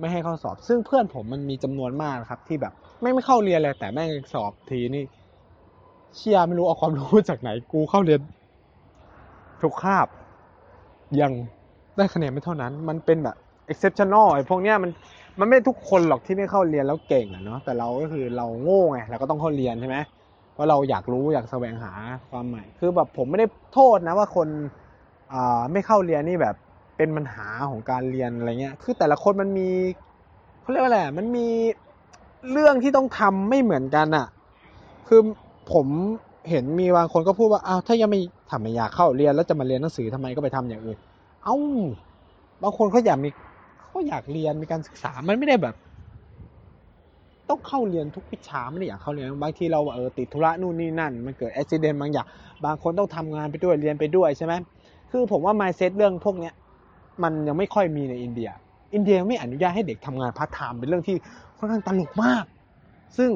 [0.00, 5.04] ไม่ให้เข้าสอบ ซึ่งเพื่อนผมมันมีจำนวนมากครับที่แบบไม่ไม่เข้าเรียนเลยแต่แม่งสอบทีนี่
[6.16, 8.20] เชียไม่รู้เอาความรู้จากไหน กูเข้าเรียน
[9.62, 10.06] ทุกคาบ
[11.20, 11.32] ยัง
[11.96, 13.36] ได้คะแนนไม่เท่านั้น มันเป็นแบบ
[13.70, 14.90] exceptional ไอ้พวกเนี้ยมัน
[15.40, 19.96] มันไม่ทุกคนหรอกที่ไม่เข้าเรียนแล้วเก่งอะเนาะแต่เราก็คือเราโง่ไงเราก็ต้องเข้าเรียนใช่ไหม
[20.54, 21.92] เพราะเราอยากรู้อยากแสวงหา
[22.30, 24.48] ความใหม่ คือแบบผมไม่ได้โทษนะว่าคน
[25.32, 26.54] อ่าไม่เข้าเรียนนี่แบบ
[26.96, 29.70] เป็นปัญหาของการเรียนอะไรเงี้ย คือแต่ละคนมันมี
[30.62, 31.48] เขาเรียกว่าอะไรมันมี
[32.52, 34.26] เรื่องที่ต้องทำไม่เหมือนกันอะ
[35.08, 35.20] คือ
[35.72, 35.86] ผม
[36.50, 40.98] เห็นมีบางคนก็พูดว่าอ้าวถ้ายังไม่ทำไม่อยากเข้าเรียนแล้วจะมาเรียนหนังสือทำไมก็ไปทำอย่างอื่น
[41.44, 41.56] เอ้า
[42.62, 43.28] บางคนเขาอยากมี
[43.80, 45.74] เขาอยากเรียนมีการศึกษามันไม่ได้แบบ
[47.48, 52.26] ต้องเข้าเรียนทุกวิชาไม่ได้อยากเข้าเรียนบางทีเราเออติดธุระนู่นนี่นั่น มันเกิดอุบิเหตุบางอย่าง
[52.64, 54.54] บางคนต้องทำงานไปด้วยเรียนไปด้วยใช่ไหม
[55.10, 56.54] คือผมว่า mindset เรื่องพวกเนี้ย
[57.22, 58.50] มันยังไม่ค่อยมีในอินเดีย
[58.94, 61.16] อินเดียไม่อนุญาตให้เด็กทำงานพาร์ทไทม์เป็นเรื่องที่
[61.58, 62.44] ค่อนข้างตลกมาก
[63.16, 63.30] ซึ่ง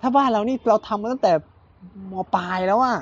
[0.00, 1.32] ถ้าบ้านเรานี่เราทำมาตั้งแต่
[2.12, 2.98] มปลายแล้วอะ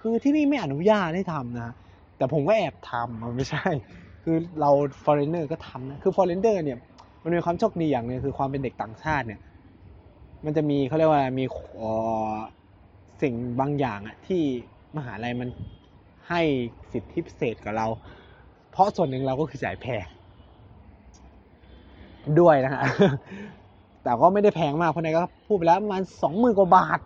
[0.00, 1.70] คือที่นี่ไม่อนุญาตให้ทำนะ
[2.16, 3.66] แต่ผมก็แอบทำมันไม่ใช่
[4.24, 4.70] คือเรา
[5.04, 6.78] foreigner ก็ทำนะ คือ foreigner เนี่ย
[7.22, 9.40] มันมีความโชคดีอย่างนึงคือความเป็นเด็กต่างชาติเนี่ย
[10.44, 11.44] มันจะมีเขาเรียกว่ามี
[13.22, 14.42] สิ่งบางอย่างอะที่
[14.96, 15.48] มหาลัยมัน
[16.28, 16.40] ให้
[16.92, 17.86] สิทธิพิเศษกับเรา
[18.70, 20.06] เพราะส่วนหนึ่งเราก็คือจ่ายแพง
[22.40, 22.82] ด้วยนะฮะ
[24.02, 26.98] แต่ก็ไม่ได้แพงมากเพราะนายก็พูดไปแล้วประมาณสองหมื่นกว่าบาท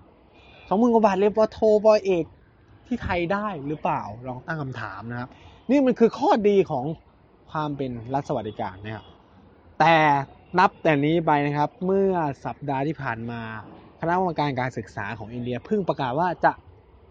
[0.72, 2.24] องหมื่นกว่าบาทเรียนปอโทปอเอก
[2.86, 5.28] ที่ไทยได้หรือเปล่าลองตั้งคำถามนะครับ
[5.70, 6.84] นี่มันคือข้อดีของ
[7.50, 9.04] ความเป็นรัฐสวัสดิการนะครับ
[9.80, 9.96] แต่
[10.58, 12.12] นับแต่นี้ไปนะครับ เมื่อ
[12.44, 13.40] สัปดาห์ที่ผ่านมา
[14.00, 16.52] คณะกรรมการการศึกษาของอินเดียเพิ่งประกาศว่าจะ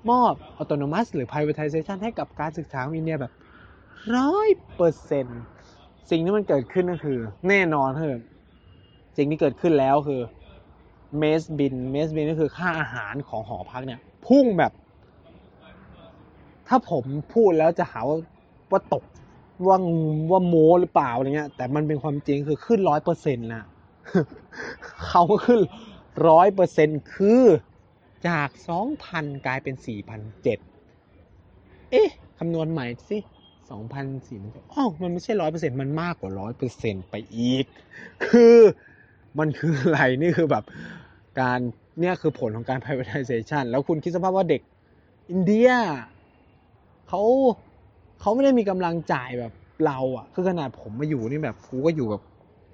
[0.10, 3.34] มอบ autonomous หรือ privatization ให้กับการศึกษาของอินเดียแบบ
[4.17, 5.26] ร้อยเปอร์เซ็น
[6.10, 7.19] สิ่งที่มันเกิดขึ้นก็คือ
[7.50, 8.17] แน่นอนคือ
[9.17, 10.21] สิ่งที่เกิดขึ้นแล้วคือ
[11.19, 14.71] เมสบินเมสบินก็คือค่าอาหารของหอพักเนี่ย พุ่งแบบ
[16.67, 18.17] ถ้าผมพูดแล้วจะหาว่า
[18.71, 19.04] ว่าตก
[19.67, 19.78] ว่า
[20.32, 23.63] ว่าโมหรือเปล่าอะไรเงี้ย แต่มันเป็นความจริงคือขึ้นร้อยเปอร์เซ็นต์นะ
[25.08, 25.62] เขาก็ขึ้น
[26.28, 27.43] ร้อยเปอร์เซ็นต์คือ
[28.28, 30.60] จากสองพันกลายเป็นสี่พันเจ็ด
[31.91, 33.17] เอ๊ะคำนวณใหม่สิ
[33.71, 34.39] สองพันสี่
[34.74, 37.65] อ๋อมันไม่ใช่ร้อยเปอร์เซ็นต์มันมากกว่าร้อยเปอร์เซ็นต์ไปอีก
[38.28, 38.58] คือ
[39.39, 40.63] มันคืออะไรนี่คือแบบ
[41.39, 41.60] การ
[42.00, 44.62] เนี่ยคือผลของการ privatization แล้วคุณคิดสภาพว่าเด็ก
[45.30, 45.70] อินเดีย
[47.08, 47.22] เขา
[48.20, 49.54] เขาไม่ได้มีกำลังจ่ายแบบ
[49.86, 52.24] เราอะคือขนาดผมมาอยู่นี่แบบกูก็อยู่แบบ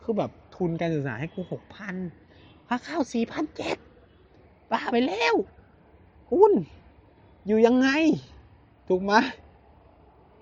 [0.03, 1.95] คือแบบทุนการศึกษาให้กูหกพัน
[2.67, 3.77] ค่าข้าวสี่พันเจ็ด
[4.71, 5.35] บ้าไปแล้ว
[6.29, 6.51] คุณ
[7.47, 7.87] อยู่ยังไง
[8.87, 9.13] ถูกไหม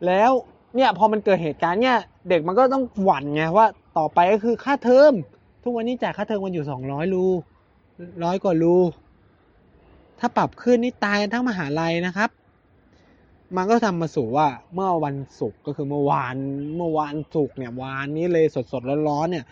[0.06, 0.32] แล้ว
[0.76, 1.98] เนี่ยพอมันเกิดเหตุการณ์เนี่ย
[2.30, 5.14] เด็กมันก็ต้องหวั่นไงว่าต่อไปก็คือค่าเทอม
[5.68, 7.26] ทุกวันนี้จ่ายค่าเทอมกันอยู่สองร้อยรู
[8.24, 8.76] ร้อยกว่ารู
[10.20, 12.30] ถ้าปรับขึ้นนี่ตายกันทั้งมหาลัยนะครับ
[13.56, 16.36] มันก็ทำมาสู่ว่าเมื่อวันศุกร์ก็คือเมื่อวาน
[16.78, 19.46] เมื่อวานศุกร์เนี่ยวานนี้เลยสดๆร้อนๆเนี่ย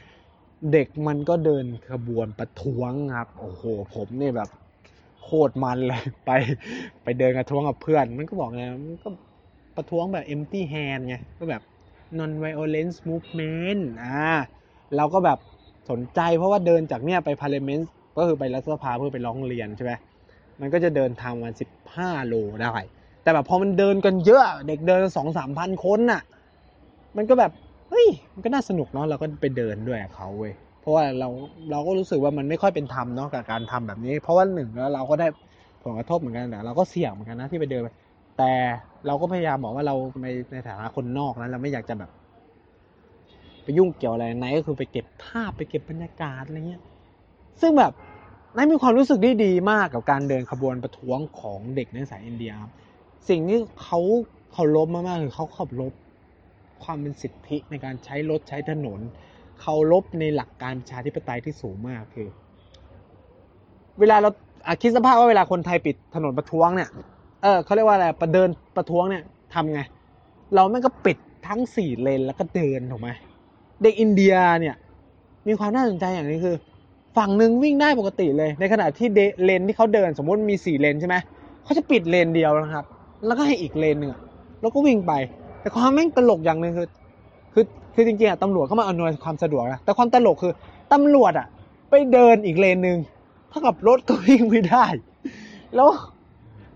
[0.71, 3.63] เด็กมันก็เดินขบวนประท้วงครับ โอ้โห
[3.95, 4.49] ผมเนี่ยแบบ
[5.23, 6.31] โคตรมันเลยไป
[7.03, 9.09] ไปเดินกระท้วงกับเพื่อน มันก็บอกไงมันก็
[9.75, 11.61] ประท้วงแบบ empty hand ไงก็แบบ
[12.19, 14.33] non violence movement อ่า
[14.97, 15.39] เราก็แบบ
[15.89, 17.83] สนใจเพราะว่าเดินจากเนี่ยไป parliament
[18.17, 19.93] ก็คือไปรัฐสภาเพื่อไปร้องเรียนใช่ไหม
[20.61, 22.73] มันก็จะเดินทางวันสิบห้าโลได้
[23.23, 26.21] แต่แบบพอมันเดินกันเยอะ เด็กเดินสองสามพันคนน่ะ
[27.17, 27.51] มันก็แบบ
[27.89, 31.29] เฮ้ยมันก็น่าสนุกเนาะเราก็ไปเดินด้วยเขาเว้ยเพราะว่าเรา
[31.71, 35.27] เราก็รู้สึกว่ามันไม่ค่อยเป็นธรรมเนาะกับการทำแบบนี้ เพราะว่าหนึ่งแล้วเราก็ได้
[35.83, 37.81] ผลกระทบเหมือนกันแต่เราก็เสี่ยงเหมือนกันนะที่ไปเดิน
[38.37, 38.51] แต่
[39.07, 42.09] เราก็พยายามบอกว่าเราในในฐานะคนนอกนะเราไม่อยากจะแบบ
[43.63, 46.81] ไปยุ่งเกี่ยวอะไรไนก็คือไปเก็บภาพไปเก็บบรรยากาศอะไรเงี้ย
[47.61, 47.93] ซึ่งแบบ
[48.55, 52.71] นายมีความรู้สึกที่ดีมากกับการเดินขบวนประท้วงของเด็กในสายอินเดียครับ
[53.29, 53.99] สิ่งที่เขา
[54.53, 55.93] เขาลบมากๆคือเขาเคารพ
[56.83, 58.99] ความเป็นสิทธิในการใช้รถใช้ถนน
[59.61, 62.27] เคารพในหลักการประชาธิปไตยที่สูงมากคือ
[63.99, 64.29] เวลาเรา
[64.67, 66.89] อะคิดสภาพว่าเวลาคนไทยปิดถนนประท้วงเนี่ย
[67.43, 69.23] เออเขาเรียกว่าอะไรประเดินประท้วงเนี่ย
[69.53, 69.81] ทำไง
[70.55, 73.09] เราแม่งก็ปิดทั้งสี่เลนแล้วก็เดินถูกไหม
[73.83, 74.75] เด็กอินเดียเนี่ย
[75.47, 76.55] มีความน่าสนใจอย่างนี้คือ
[77.17, 81.15] ฝั่งหนึ่งวิ่งได้ปกติเลย ในขณะที่เดเลนที่เขาเดินสมมติมีสี่เลนใช่ไหม
[81.63, 82.85] เขาจะปิดเลนเดียวนะครับ
[83.25, 84.11] แล้วก็ให้อีกเลนหนึ่ง
[84.61, 85.13] แล้วก็วิ่งไป
[85.61, 86.87] แต่ความแม่งตลกอย่างหนึ่งคือ
[87.53, 87.65] คือ
[87.95, 90.53] คือจริงๆอะตำรวจเข้ามาอำนวยความสะดวกนะแต่ความตลกคือ
[90.93, 91.47] ตำรวจอะ
[91.89, 92.97] ไปเดินอีกเลนหนึ่ง
[93.49, 94.85] เท่ากับรถก็วิ่งไม่ได้
[95.75, 95.89] แล้ว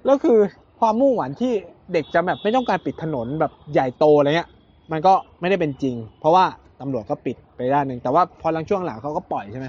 [0.05, 0.37] แล้วคือ
[0.79, 1.53] ความมุ่งหวังที่
[1.93, 4.49] เด็กจะแบบไม่ต้องการปิดถนนแบบใหญ่โตอะไรเงี้ย
[4.91, 6.45] มันก็ไม่ได้เป็นจริง เพราะว่า
[6.81, 9.67] ตำรวจก็ปิดไปด้านหนึ่งแต่ว่าพอหลังช่วงหลังเขาก็ปล่อยใช่ไหม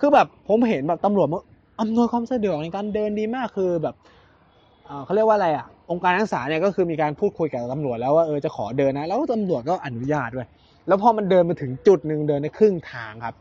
[0.00, 1.42] คือแบบผมเห็นแบบตำรวจมัน
[1.80, 3.94] อำนวยความสะดวกในการเดินดีมากคือแบบ
[4.86, 10.46] เเขาเรียกว่าอะไรอะองค์การนักศึกษาเนี่ยก็คือมีการพูดคุยกับตำรวจแล้วว่าเออจะขอเดินนะ แล้วตำรวจก็อนุญาตด้วย
[10.88, 13.34] แล้วพอมันเดินมาถึงจุดหนึ่งเดินในครึ่งทางครับ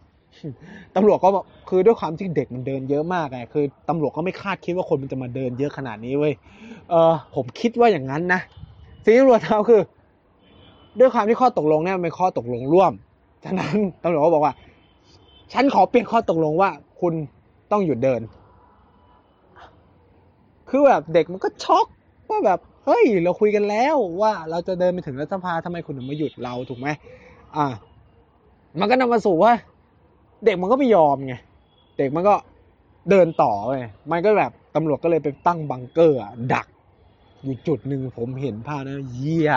[0.96, 1.30] ตำรวจก็
[1.70, 6.34] คือด้วยความที่เด็กมันเดินเยอะมากไงคือตำรวจก็ไม่คาดคิดว่าคนมันจะมาเดินเยอะขนาดนี้เว้ย
[6.90, 8.42] เออผมคิดว่าอย่างนั้นนะ
[9.04, 9.82] สิ่งที่ตำรวจทำคือ
[11.00, 12.94] ด้วยความที่ข้อตกลงเนี่ยเป็นข้อตกลงร่วม
[13.44, 14.54] ฉะนั้นตำรวจก็บอกว่า
[15.54, 16.70] ฉันขอเปลี่ยนข้อตกลงว่า
[17.02, 17.14] คุณ
[17.72, 18.22] ต้องหยุดเดิน
[20.70, 21.86] คือแบบเด็กมันก็ช็อก
[22.30, 26.88] ว่าแบบ เฮ้ย เราคุยกันแล้วว่าเราจะเดินไปถึงรัฐสภาทำไมคุณถึงมาหยุดเราถูกไหม
[27.56, 27.68] อ่า
[28.80, 29.54] มันก็นำมาสู่ว่า
[30.46, 31.36] เด็กมันก็ไม่ยอมไง
[31.98, 32.36] เด็กมันก็
[33.10, 33.72] เดินต่อไป
[34.12, 36.20] มันก็แบบตำรวจก็เลยไปตั้งบังเกอร์
[36.54, 36.68] ดัก
[37.44, 39.52] อยู่จุดหนึ่งผมเห็นภาพนะเยี่ย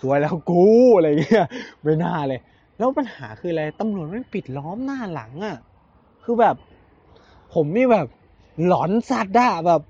[0.00, 0.64] สวยแล้วกู
[0.96, 1.46] อะไรเงี้ย
[1.82, 2.40] ไม่น่าเลย
[2.76, 5.56] แล้วปัญหาคืออะไรตำรวจไม่ปิดล้อมหน้าหลังอะ่ะ
[6.24, 6.56] คือแบบ
[7.54, 8.06] ผมนี่แบบ
[8.66, 9.80] หลอนสัตว์อะแบบ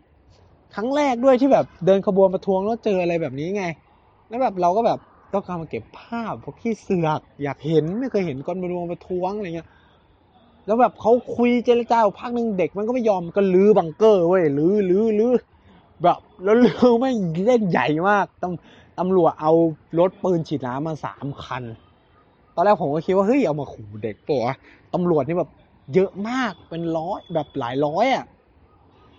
[0.74, 3.64] ครั้งแรกด้วยที่แบบเดินขบวนประท้วงแล้วเจออะไรแบบนี้ไง
[4.28, 4.98] แล้วแบบเราก็แบบ
[5.32, 9.68] ต้องการมาเก็บภาพพวกขี้เสือกอยากเห็นไม่เคยเห็นคนประท้วงประท้วงอะไรเงี้ย
[10.66, 15.32] แล้วแบบเขาคุยเจรจาอยู่พักหนึ่งเด็กมันก็ไม่ยอมก็ลื้อบังเกอร์เว้ยลื้อลื้อลื้อ
[16.02, 17.12] แบบแล้วลื้อไม่
[17.46, 19.52] เล่นใหญ่มากตำ ตำรวจเอา
[19.98, 21.64] รถปืนฉีดน้ำมาสามคัน
[22.54, 24.54] ตอนแรกผมก็คิดว่าเฮ้ยเอามาขู่เด็กปะวะ
[24.94, 25.50] ตำรวจนี่แบบ
[25.94, 28.24] เยอะมากเป็นร้อยแบบหลายร้อยอะ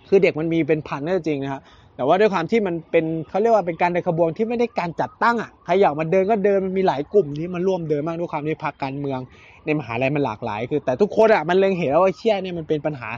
[0.08, 1.60] คือเด็กมันมีเป็นพันนั่นจริงนะครับ
[1.96, 9.18] แต่ว่าด้วยความที่มันเป็นเขาเรียกว่าเป็นการเดินขบวนที่ไม่ได้การจัดตั้งอะใครอยากมาเดินก็เดินมันมีหลายกลุ่มที่มันร่วมเดินมากด้วยความที่พรรคการเมือง
[9.64, 13.08] ในมหาลัยมันหลากหลาย คือ แต่ทุกคนอะมันเล็งเห็นแล้วว่าเชี่ยเนี่ยมันเป็นปัญหา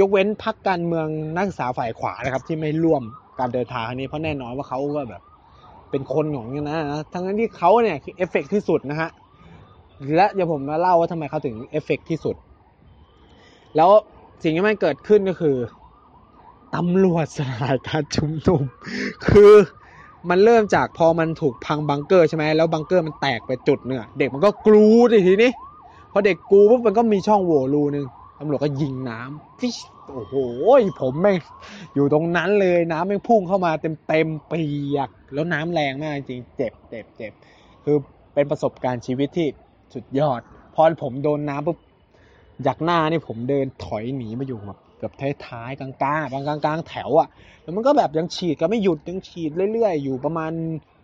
[0.00, 1.06] ยกเว้นพรรคการเมือง
[1.36, 3.02] นักศึกษาฝ่ายขวานะครับที่ไม่ร่วม
[3.38, 5.22] การเดินทางนี้เพราะแน่นอนว่าเขาก็แบบ
[5.90, 6.78] เป็นคนของนี่นะ
[7.12, 9.10] ทั้งนั้นที่เขาเนี่ยคือเอฟเฟกต์ที่สุดนะฮะ
[10.16, 12.36] และเดี๋ยวผมมาเล่าว่าทำไมเขาถึงเอฟเฟกต์ที่สุด
[13.76, 13.90] แล้ว
[14.42, 15.56] สิ่งที่มันเกิดขึ้นก็คือ
[16.74, 18.62] ตำรวจสลายการชุมนุม
[19.28, 19.52] คือ
[20.30, 25.50] มันเริ่มจากพอมันถูกพังบังเกอร์ใช่ไหมแล้วบังเกอร์มันแตกไปจุดเนื้อเด็กมันก็กรูดิทีนี้
[26.12, 28.06] พอเด็กกรูปุ๊บมันก็มีช่องโหว่รูหนึ่ง
[28.42, 29.76] ตำรวจก็ยิงน้ำฟิช
[30.12, 30.34] โอ้โห
[31.00, 31.36] ผมแม่ง
[31.94, 34.64] อยู่ตรงนั้นเลยน้ำแม่งพุ่งเข้ามาเต็มเต็มเปี
[34.96, 37.32] ยก แล้วน้ำแรงมากจริงเจ็บเจ็บเจ็บ
[37.84, 37.96] คือ
[38.34, 39.48] เป็นประสบการณ์ชีวิตที่
[39.94, 40.40] สุดยอด
[40.74, 41.78] พอผมโดนน้ำปุ๊บ
[42.66, 45.12] จากหน้านี่ผมเดินถอยหนีมาอยู่แบบเกือบ
[45.46, 47.28] ท้ายๆกลางๆบางกลางๆแถวอะ
[47.62, 50.52] แล้วมันก็แบบยังฉีดก็ไม่หยุดยังฉีดเรื่อยๆ อยู่ประมาณ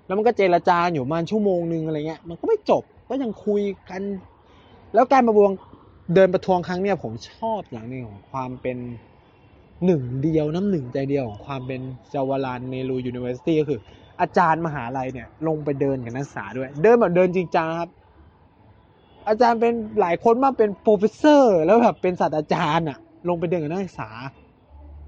[0.06, 4.02] แล้วมันก็เจรจาอยู่ประมาณชั่วโมงนึงอะไรเงี้ยมันก็ไม่จบก็ยังคุยกัน
[4.94, 5.52] แล้วการประบวง
[6.14, 8.78] เดินประท้วงครั้งเนี้ยผมชอบอย่างหนึ่งของความเป็น
[9.84, 11.80] หนึ่งเดียวน้ำหนึ่งใจเดียวของความเป็น
[12.14, 13.80] จาวารานเนรูยูนิเวอร์ซิตี้ก็คือ
[14.20, 17.90] อาจารย์มหาลัยเนี่ย ลงไปเดินกับนักศึกษาด้วย เดินแบบเดินจริงจังครับ
[19.28, 24.10] อาจารย์เป็นหลายคนมากเป็น professor แล้วแบบเป็นศาสตราจารย์อะลงไปเดินกับนักศึกษา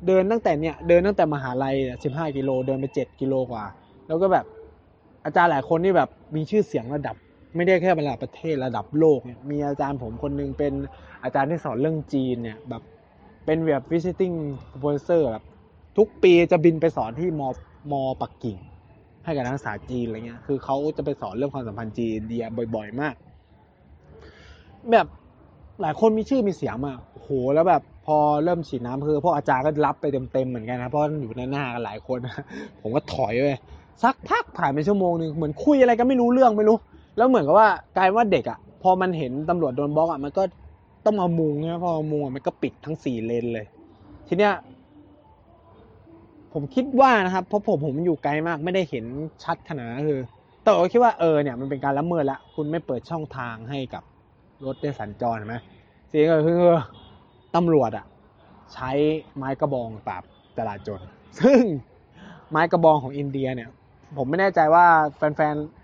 [0.06, 3.64] เดินตั้งแต่เนี่ยเดินตั้งแต่มหาลัยสิบห้ากิโลเดินไปเจ็ดกิโลกว่า
[4.06, 4.44] แล้วก็แบบ
[5.24, 7.16] อาจารย์หลายคนที่แบบมีชื่อเสียงระดับ
[7.58, 10.72] ไม่ได้แค่ระดับประเทศระดับโลกเนี่ยมีอาจารย์ผมคนหนึ่งเป็น
[11.24, 12.82] อาจารย์ที่สอนเรื่องจีนเนี่ยแบบ
[13.44, 14.36] เป็นแบบ visiting
[14.80, 15.44] professor แบบ
[15.98, 17.48] ทุกปีจะบินไปสอนที่มอ
[17.92, 18.56] มอปักกิ่ง
[19.24, 23.14] ให้กับนักศึกษาจีนอะไรเงี้ย คือเขาจะไปสอนเรื่องความสัมพันธ์จีนเดียบ่อยๆ มาก
[24.90, 25.06] แบบ
[25.82, 32.18] หลายคนมีชื่อมีเสียงมากโอ้โห แล้วแบบพอเริ่มฉีดน้ำคือพวกอาจารย์ก็รับไปเต็มๆเหมือนกันนะ เพราะอยู่ในหน้ากันหลายคน
[32.80, 33.46] ผมก็ถอยไป
[34.02, 36.76] สักพักผ่านไปชั่วโมงหนึ่งเหมือนคุยอะไรก็ไม่รู้เรื่องไม่รู้
[37.18, 40.42] แล้วเหมือนกับว่ากลายว่าเด็กอะ พอมันเห็นตำรวจโดนบล็อกอะมันก็
[41.04, 43.66] ต้องมามุงใช่ไหมพอมามุงอะมันก็ปิดทั้งสี่เลนเลย
[44.28, 44.54] ทีเนี้ย
[46.52, 49.04] ผมคิดว่านะครับเพราะผมผมอยู่ไกลมากไม่ได้เห็น
[49.44, 50.20] ชัดขนาดนั้นคือ
[50.62, 54.02] แต่ผมคิดว่าเออเนี่ยมันเป็นการละเมิดละคุณไม่เปิดช่องทางให้กับ
[54.66, 55.56] รถได้สัญจรเห็นไหม
[56.10, 56.74] สิ่งที่เกิดขึ้นคือ
[57.56, 58.06] ตำรวจอะ
[58.74, 58.90] ใช้
[59.36, 60.22] ไม้กระบองปราบ
[60.56, 61.00] จราจร
[61.40, 61.60] ซึ่ง
[62.50, 63.68] ไม้กระบองของอินเดียเนี่ย
[64.16, 65.77] ผมไม่แน่ใจว่าแฟนๆ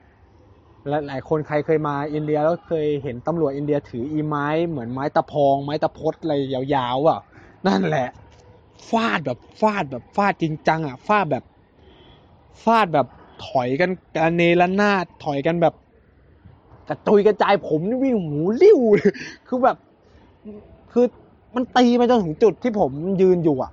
[1.08, 7.20] หลายคนใครเคยมาอินเดียแล้วเคยเห็นตำรวจอินเดียถืออีไม้เหมือนไม้ตะพอง ไม้ตะพดอะไรยาวๆอะ
[7.66, 8.08] นั่นแหละ
[8.90, 11.44] ฟาดแบบฟาดแบบฟาดจริงจังอะ ฟาดแบบ
[12.64, 13.06] ฟาดแบบ
[13.46, 15.74] ถอยกันกระเนรนาดถอยกันแบบ
[16.88, 18.80] กระตุยกระจายผมนี่วิ่งหูลิ้ว
[19.48, 19.76] คือแบบ
[20.92, 21.04] คือ
[21.54, 22.90] มันตีมาจนถึงจุดที่ผม
[23.22, 23.72] ยืนอยู่อะ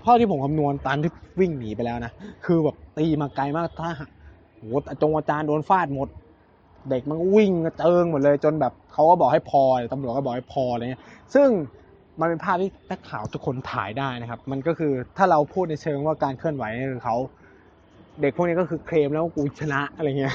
[0.00, 2.12] เท่าที่ผมคำนวณตามที่วิ่งหนีไปแล้วนะ
[2.44, 4.10] คือแบบตีมาไกลมากถ้าหาก
[4.60, 4.66] โห
[5.02, 6.08] จงอาจารย์โดนฟาดหมด
[6.90, 11.02] เด็กมันก็วิ่งกระเจิงหมดเลย จนแบบเขาก็บอกให้พอตำรวจก็บอกให้พออะไรเงี้ย
[11.34, 11.48] ซึ่ง
[12.20, 17.16] มันเป็นภาพที่นักข่าวทุกคนถ่ายได้นะครับ มันก็คือถ้าเราพูดในเชิงว่าการเคลื่อนไหวนี่คือเขา
[18.20, 20.34] เด็กพวกนี้ก็คือเคลมแล้วกูชนะอะไรเงี้ย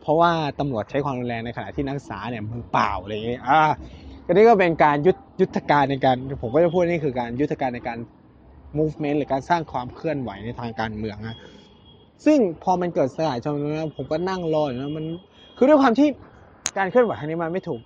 [0.00, 0.30] เพราะว่า
[0.60, 3.60] ตำรวจใช้ความรุนแรงในขณะที่นักศึกษาเนี่ยมือเปล่าอะไรเงี้ย อ่า
[4.26, 7.98] ก็นี่ก็เป็นการยุทธยุทธการในการ ผมก็จะพูดนี่คือการยุทธการในการ
[8.78, 11.36] movement หรือการสร้างความเคลื่อนไหวในทางการเมืองนะ
[12.24, 15.04] ซึ่งพอมันเกิดสลายชนแล้วผมก็นั่งรออยู่นะมัน
[15.56, 16.08] คือด้วยความที่
[16.76, 17.80] การเคลื่อนไหวครั้งนี้มันไม่ถูก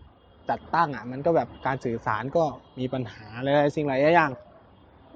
[0.51, 2.45] จัดตั้งอะ มันก็แบบการสื่อสารก็
[2.79, 4.31] มีปัญหาอะไรสิ่งหลายอย่าง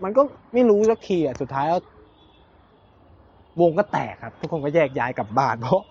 [0.04, 1.80] มันก็ไม่รู้สักทีอะสุดท้ายแล้ว
[3.60, 5.82] วงก็แตกครับ ทุกคนก็แยกย้ายกลับบ้านเพราะ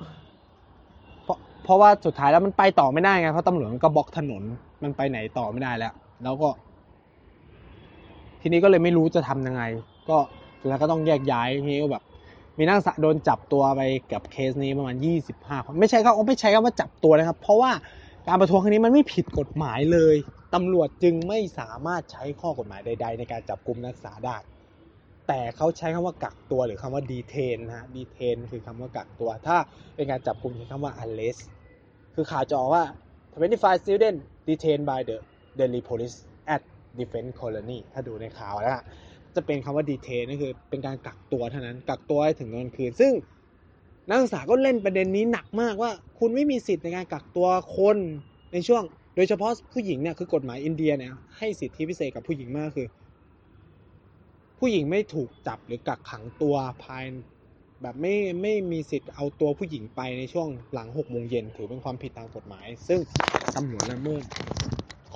[1.24, 4.44] เพราะเพราะว่าสุดท้ายแล้วมันไปต่อไม่ได้ไงเพราะตำรวจมันก็บล็อกถนน
[4.84, 6.50] มันไปไหนต่อไม่ได้แล้ว แล้วก็
[8.42, 9.64] ทีนี้ก็เลยไม่รู้จะทำยังไง
[10.10, 10.18] ก็
[10.62, 12.04] สุดท้ายก็ต้องแยกย้ายทีนี้ก็แบบ
[12.60, 13.82] มีนักศึกษาโดนจับตัวไป
[14.14, 14.96] กับเคสนี้ประมาณ
[15.32, 17.72] 25 คนไม่ใช่ครับไม่ใช่ครับว่าจับตัวนะครับ เพราะว่า
[18.28, 20.16] การประท้วงครั้งนี้มันไม่ผิดกฎหมายเลย
[20.54, 24.38] ตำรวจจึงไม่สามารถใช้ข้อกฎหมายใด ๆ ในการจับกลุ่มนักศึกษาได้
[25.28, 29.58] แต่เขาใช้คำว่ากักตัวหรือคำว่า detain นะฮะ detain คือคำว่ากักตัว ถ้า
[29.96, 31.42] เป็นการจับกลุ่มใช้คำว่า arrest
[32.16, 32.84] คือข่าวจะออกว่า
[33.34, 35.18] 25 student detained by the
[35.60, 36.18] Delhi police
[36.56, 36.62] at
[37.00, 38.84] defense colony ถ้าดูในข่าวแล้วอะ
[39.36, 43.14] จะเป็นคำว่า detain นั่นคือเป็นการกักตัวเท่านั้น กักตัวให้ถึงวันคืน ซึ่ง
[44.10, 47.98] นักศึกษาก็เล่นประเด็นนี้หนักมากว่า คุณไม่มีสิทธิ์ในการกักตัวคน
[48.54, 48.84] ในช่วง
[49.16, 52.88] โดยเฉพาะผู้หญิงเนี่ยคือกฎหมายอินเดียเนี่ยให้สิทธิพิเศษกับผู้หญิงมากคือ
[54.60, 57.06] ผู้หญิงไม่ถูกจับหรือกักขังตัวภาย
[57.82, 63.00] แบบไม่ไม่มีสิทธิ์เอาตัวผู้หญิงไปในช่วงหลังหกโมงเย็นถือเป็นความผิดตามกฎหมาย ซึ่ง
[63.56, 64.24] ตำรวจละเมิด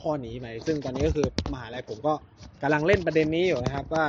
[0.03, 2.13] ข้อนี้ไปซึ่งตอนนี้ก็คือมหาลัยผมก็
[2.61, 4.05] กำลังเล่นประเด็นนี้อยู่นะครับว่า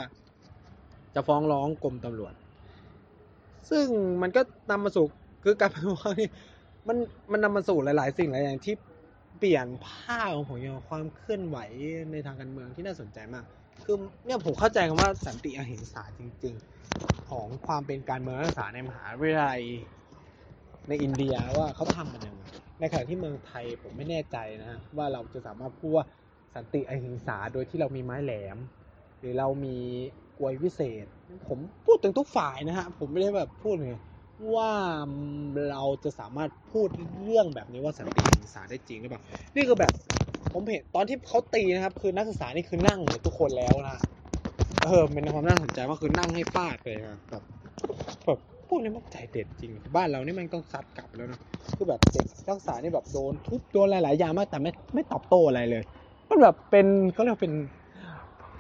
[1.15, 2.35] จะฟ้องร้องกรมตำรวจ
[3.71, 3.87] ซึ่ง
[4.23, 4.41] มันก็
[4.71, 5.07] นำมาสู่
[5.45, 6.29] คือการฟ้องนี่
[6.89, 6.97] มัน
[7.33, 8.75] มันนำมาสู่หลาย ๆ สิ่งหลายอย่างที่
[9.39, 11.59] เปลี่ยนภาพของผมความเคลื่อนไหว
[12.13, 13.45] ในทางการเมืองที่น่าสนใจมาก
[13.85, 16.55] คือเนี่ยผมเข้าใจคำว่าสันติอหิงสาจริง
[16.93, 19.63] ๆ ของความเป็นการเมืองนักศึกษาในมหาวิทยาลัย
[20.89, 22.45] ในอินเดียว่าเขาทำมันยังไง
[22.85, 26.07] ในขณะที่เมืองไทยผมไม่แน่ใจนะฮะว่าเราจะสามารถพูดว่า
[26.55, 28.59] สันติอหิงสาโดยที่เรามีไม้แหลม
[29.19, 29.77] หรือเรามี
[30.39, 31.07] กวยวิเศษ
[31.49, 33.97] ผมพูดถึงทุกฝ่ายนะฮะผมไม่ได้แบบพูดเลย
[34.57, 34.71] ว่า
[35.71, 36.89] เราจะสามารถพูด
[37.25, 39.23] เรื่องแบบนี้ว่าสันติอหิงสาได้จริงหรือเปล่า
[39.55, 39.93] นี่คือแบบ
[40.53, 43.99] ผมเห็นตอนที่เขาตีนะครับ คือนักศึกษานี่คือนั่งหมดทุกคนแล้วนะ
[44.85, 47.45] เออเป็นความน่าสนใจว่าคือนั่งให้ฟาดไปครับแบบ
[48.27, 51.41] แบบ พวกนี้มันใจเด็ดจริง บ้านเรานี่มันต้องซัดกลับแล้วนะ
[51.77, 55.83] คือแบบเด็กนักศึกษานี่แบบโดนทุบโดนหลายๆอย่างมากแต่ไม่ไม่ตอบโต้อะไรเลย
[56.29, 56.87] มันแบบเป็น
[57.17, 57.55] ก็เรียกว่าเป็น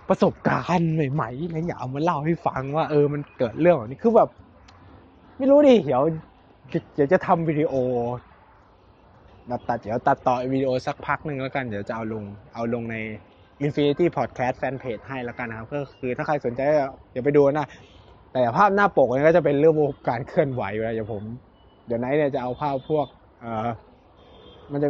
[0.08, 4.28] ประสบการณ์ใหม่ๆนะอยากเอามาเล่าให้ฟังว่า เออมันเกิดเรื่องแบบนี้คือแบบ
[5.38, 6.02] ไม่รู้ดิเดี๋ยว
[6.94, 7.74] เดี๋ยวจะทำวิดีโอ
[9.48, 12.24] แบบตัดเดี๋ยวตัดต่อวิดีโอสักพักหนึ่งแล้วกันเดี๋ยวจะเอาลง
[12.54, 12.96] เอาลงใน
[13.64, 16.60] Infinity Podcast Fanpage ให้แล้วกันนะครับ ก็คือถ้าใครสนใจ
[17.12, 17.66] เดี๋ยวไปดูนะ
[18.34, 19.74] แต่ภาพหน้าปกเนี่ยก็จะเป็นเรื่อง
[20.08, 21.22] การเคลื่อนไหวอยู่แล้วเดี๋ยวผม
[21.86, 23.06] เดี๋ยวไนท์เนี่ยจะเอาภาพพวก
[23.42, 23.68] เออ
[24.72, 24.88] มันจะ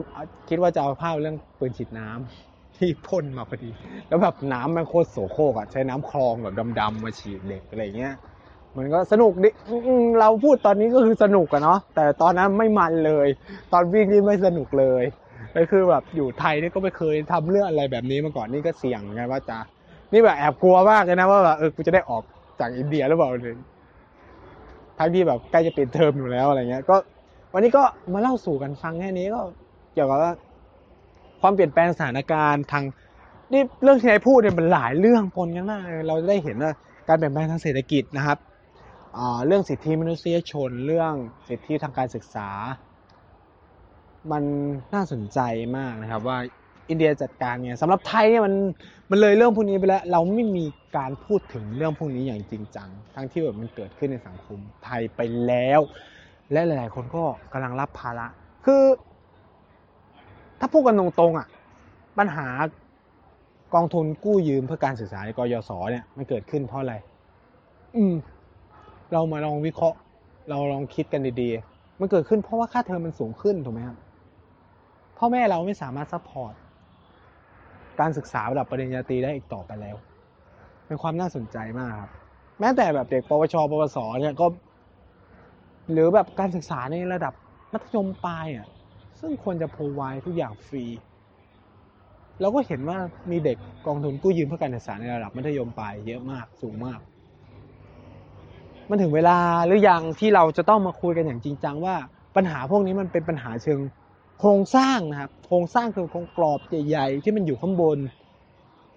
[0.48, 3.70] คิดว่าจะเอาภาพเรื่องปืนฉีดน้ำที่พ่นมาพอดี
[4.08, 8.14] แล้วแบบน้ำมันโคตรโสโครกอะใช้น้ำคลองแบบดำๆมาฉีดเด็กอะไรเงี้ย
[8.76, 9.50] มันก็สนุกดิ
[10.20, 13.28] เราพูดตอนนี้ก็คือสนุกอะเนาะแต่ตอนนั้นไม่มันเลย
[13.72, 15.04] ตอนวิ่งนี่ไม่สนุกเลย
[15.56, 19.58] ก็คือแบบอยู่ไทยนี่ก็ไม่เคยทำเรื่องอะไรแบบนี้มาก่อนนี่ก็เสี่ยงเหมือนกันว่าจะ
[20.12, 22.22] นี่แบบแอบกลัวมากเลยนะว่าแบบเออกูจะได้ออก
[22.60, 23.56] จากอินเดียหรือเปล่าเลย
[24.98, 26.96] ทั้งที่แบบใกล้จะปิดเทอมอยู่แล้วอะไรเงี้ย ก็
[27.52, 27.82] วันนี้ก็
[28.12, 29.40] มาเล่าสู่กันฟังแค่นี้ก็
[29.94, 30.32] เกี่ยวกับว่า
[31.40, 32.84] ความเปลี่ยนแปลงสถานการณ์ทาง
[33.52, 36.72] นี่เรื่องที่นายพูดเนี่ยมันหลายเรื่องปนกันมากเลยเราจะได้เห็นว่า
[37.08, 38.38] การเปลี่ยนแปลงทางเศรษฐกิจนะครับ
[39.46, 41.12] เรื่องสิทธิมนุษยชนเรื่อง
[41.48, 42.48] สิทธิทางการศึกษา
[44.32, 44.44] มัน
[44.94, 45.40] น่าสนใจ
[45.76, 46.38] มากนะครับว่า
[46.88, 48.54] อินเดียจัดการเนี่ยสำหรับไทยเนี่ยมัน
[49.10, 50.64] มันเลยเรื่องพวกนี้ไปแล้ว เราไม่มี
[50.96, 55.80] การพูดถึงเรื่องพวกนี้อย่างจริงจัง ทั้งที่แบบมันเกิดขึ้นในสังคมไทยไปแล้ว
[56.52, 58.26] และหลาย ๆ คนก็กำลังรับภาระ
[58.64, 58.82] คือ
[60.60, 61.48] ถ้าพูดกันตรงๆอะ
[62.18, 62.46] ปัญหา
[63.74, 66.94] กองทุนกู้ยืมเพื่อการศึกษาในกยศเนี่ยมันเกิดขึ้นเพราะอะไร
[67.96, 68.14] อืม
[69.12, 69.98] เรามาลองวิเคราะห์
[70.50, 73.98] เราลองคิดกันดีๆ มันเกิดขึ้นเพราะว่าค่าเทอมมันสูงขึ้นถูกไหมครับ
[75.18, 76.54] พ่อแม่เราไม่สามารถ support
[78.00, 79.96] การศึกษาระดับปริญญาตรีได้อีกต่อไปแล้ว
[80.86, 82.10] เป็นความน่าสนใจมากครับ
[82.60, 84.46] แม้แต่แบบเด็กปวช ปวส เนี่ยก็
[85.92, 87.32] หรือแบบการศึกษาในระดับ
[87.72, 88.66] มัธยมปลายอะ
[89.20, 90.84] ซึ่งควรจะพรไวทุกอย่างฟรี
[92.40, 92.98] เราก็เห็นว่า
[93.30, 97.00] มีเด็กกองทุนกู้ยืมเพื่อการศึกษาในระดับมัธยมปลายเยอะมากสูงมาก
[98.90, 101.94] มันถึงเวลาหรือยังที่เราจะต้องมาคุยกันอย่างจริงจังว่า
[102.36, 103.78] ปัญหาพวกนี้มันเป็นปัญหาเชิง
[104.40, 107.98] โครงสร้างนะครับโครงสร้างคือโครงกรอบใหญ่ๆที่มันอยู่ข้างบน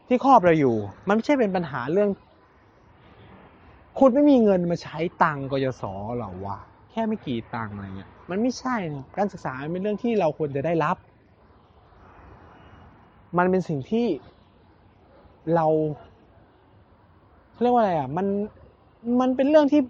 [0.08, 0.76] ที่ครอบเราอยู่
[1.08, 2.10] มันไม่ใช่เป็นปัญหาเรื่อง
[4.00, 5.84] คุณไม่มีเงินมาใช้ตังกยศ
[6.18, 6.58] หรอวะ
[6.92, 10.98] แค่ไม่กี่ตังอะไรเงี้ยมันไม่ใช่นะการศึกษาเป็นเรื่องที่เราควรจะได้รับ
[13.38, 14.08] มันเป็นสิ่งที่
[15.56, 15.66] เรา
[17.52, 18.28] เขาเรียกว่าอะไรอะ มัน
[19.22, 19.82] มันเป็นเรื่องที่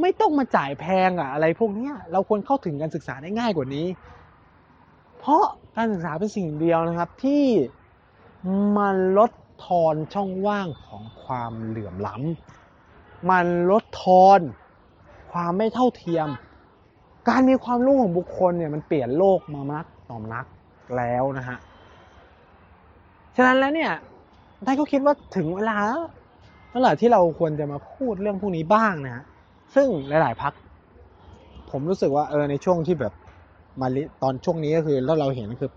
[0.00, 3.86] ไม่ต้องมาจ่ายแพงอะ อะไรพวกเนี้ย เราควรเข้าถึงการศึกษาได้ง่ายกว่านี้
[5.18, 5.44] เพราะ
[5.76, 7.44] การศึกษาเป็นสิ่งเดียวนะครับที่
[8.78, 9.30] มันลด
[9.66, 14.40] ทอนช่องว่างของความเหลื่อมล้ำมันลดทอน
[15.32, 16.28] ความไม่เท่าเทียม
[17.28, 20.46] การมีความรู้ของบุคคลเนี่ยมันเปลี่ยนโลกมานักต่อนัก
[20.96, 21.58] แล้วนะฮะ
[23.36, 23.92] ฉะนั้นแล้วเนี่ย
[24.64, 25.76] ได้ก็คิดว่าถึงเวลา
[26.70, 29.24] แล้วแหละที่เราควรจะมาพูดเรื่องพวกนี้บ้างนะฮะ
[29.74, 30.52] ซึ่งหลาย ๆ พัก
[31.70, 33.12] ผมรู้สึกว่าเออในช่วงที่แบบ
[33.80, 33.86] มา
[34.22, 35.70] ตอนช่วงนี้ก็คือแล้วเราเห็นคือ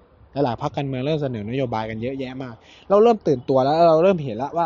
[0.45, 2.55] หลายๆพักการเมืองเริ่มเสนอนโยบายกันเยอะแยะมาก
[2.89, 4.65] เราเริ่มตื่นตัวแล้วเราเริ่มเห็นแล้วว่า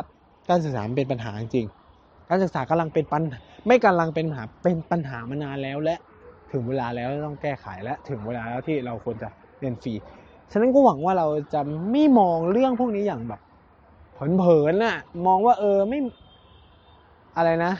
[0.49, 1.67] การศึกษาเป็นปัญหาจริง
[2.29, 3.23] การศึกษากำลังเป็นปัญ
[3.67, 5.95] ไม่กำลังเป็นปัญหาเป็นปัญหามานานแล้วและ
[6.51, 9.29] ถึงเวลาแล้วต้องแก้ไขและถึงเวลาแล้วที่เราควรจะ
[9.59, 9.93] เรียนฟรี
[10.51, 11.61] ฉะนั้นก็หวังว่าเราจะ
[11.91, 13.41] ไม่มองเรื่องพวกนี้อย่างแบบ
[14.13, 15.99] เผินๆน่ะมองว่าเออไม่
[17.37, 17.73] อะไรนะ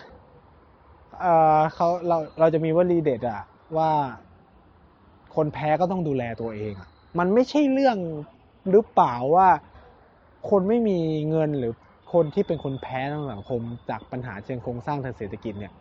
[1.21, 1.25] เอ
[1.57, 3.41] อเขาเราเราจะมีวลีเด็ดอะ
[3.77, 3.89] ว่า
[5.35, 6.73] คนแพ้ก็ต้องดูแลตัวเอง
[7.19, 7.97] มันไม่ใช่เรื่อง
[8.71, 9.47] หรือเปล่าว่า
[10.49, 11.73] คนไม่มีเงินหรือ
[12.13, 15.73] คนที่เป็นคนแพ้ทางสังคมจากปัญหาเชิงโครงสร้างทางเศรษฐกิจเนี่ย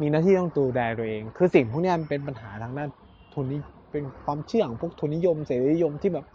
[0.00, 2.88] มีหน้าที่ต้องดูแลตัวเอง คือสิ่งพวกนี้มันเป็นปัญหาทางด้าน
[3.34, 3.56] ทุนนิ
[3.92, 6.26] เป็นความเชื่อของพวกทุนนิยมเสรีนิยมที่แบบ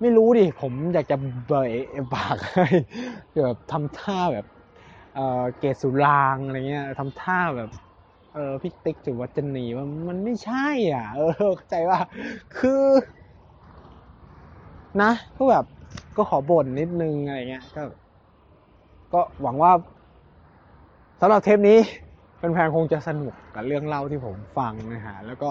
[0.00, 1.16] ไม่รู้ดิผมอยากจะ
[1.48, 1.72] เบย
[2.14, 2.66] ปากให้
[3.44, 4.46] แบบทำท่าแบบ
[5.14, 7.70] เออเกศสุรางอะไรเงี้ยทำท่าแบบ
[8.34, 11.98] เออพี่ติ๊กจุวัจนีว่ามันไม่ใช่ อะ เออเข้าใจว่า
[12.58, 12.84] คือ
[15.02, 15.64] นะก็แบบ
[16.16, 17.82] ก็ขอบ่นนิดนึงอะไรเงี้ยก็
[19.14, 19.72] ก็หวังว่า
[21.20, 21.78] สำหรับเทปนี้
[22.38, 25.50] แฟนๆคงจะสนุกกับเรื่องเล่าที่ผมฟังนะฮะแล้วก็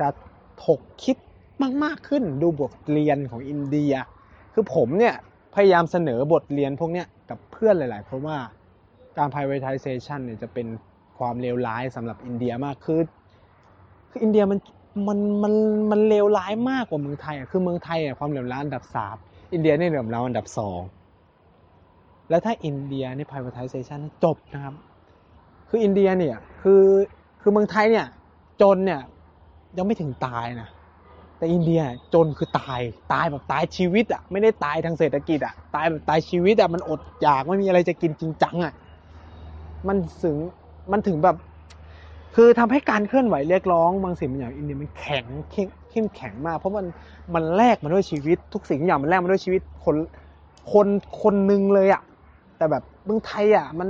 [0.00, 0.08] จะ
[0.64, 1.16] ถกคิด
[1.84, 3.92] มากๆขึ้นดูบทเรียนของอินเดีย
[4.54, 5.14] คือผมเนี่ย
[5.54, 8.36] พยายามเสนอบทเรียนพวกเนี้ยกับเพื่อนหลาย ๆ เพราะว่า
[9.18, 10.66] การ privatization เนี่ยจะเป็น
[11.18, 13.00] ความเลวร้ายสำหรับอินเดียมากคือ
[14.10, 14.58] คืออินเดียมัน
[15.08, 15.54] มันมัน
[15.90, 19.16] มันเลวร้ายมากกว่าเมืองไทยอะคือเมืองไทยอะความเลวร้ายอันดับสาม
[19.52, 20.80] อินเดียเนี่ยเหลื่อมล้ำอันดับสอง
[22.30, 24.74] แล้วถ้าอินเดียใน privatization จบนะครับ
[25.68, 26.84] คืออินเดียเนี่ยคือ
[27.40, 28.06] คือเมืองไทยเนี่ย
[28.60, 29.00] จนเนี่ย
[29.76, 30.68] ยังไม่ถึงตายนะ
[31.38, 31.82] แต่อินเดีย
[32.14, 32.80] จนคือตาย
[33.12, 38.72] ตายแบบตายชีวิตอะไม่ได้ตายทางเศรษฐกิจอะตายแบบตายชีวิตอะมันอดอยากไม่มีอะไรจะกินจริงจังอะ
[39.88, 40.36] มันถึง
[40.92, 41.36] มันถึงแบบ
[42.34, 45.24] คือทำให้การเคลื่อนไหวเรียกร้องบางสิ่งบางอย่างอินเดียมันแข็ง
[45.90, 46.86] เข้มแข็งมาก เพราะมัน
[47.34, 49.96] มันแลกมาด้วยชีวิต ทุกสิ่งอย่างมันแลกมาด้วยชีวิตคน
[50.72, 50.86] คน
[51.22, 52.02] คนหนึ่งเลยอะ
[52.56, 53.88] แต่แบบเมืองไทยอะมัน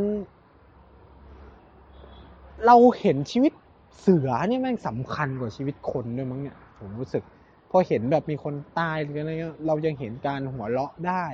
[2.66, 3.52] เราเห็นชีวิต
[4.00, 7.22] เสือเนี่ยแม่งสำคัญกว่าชีวิตคนด้วยมั้งเนี่ยผมรู้สึก
[7.70, 11.24] พอเห็นแบบมีคนตายหรืออะไรเงี้ยเรายังเห็นการหัวเราะได้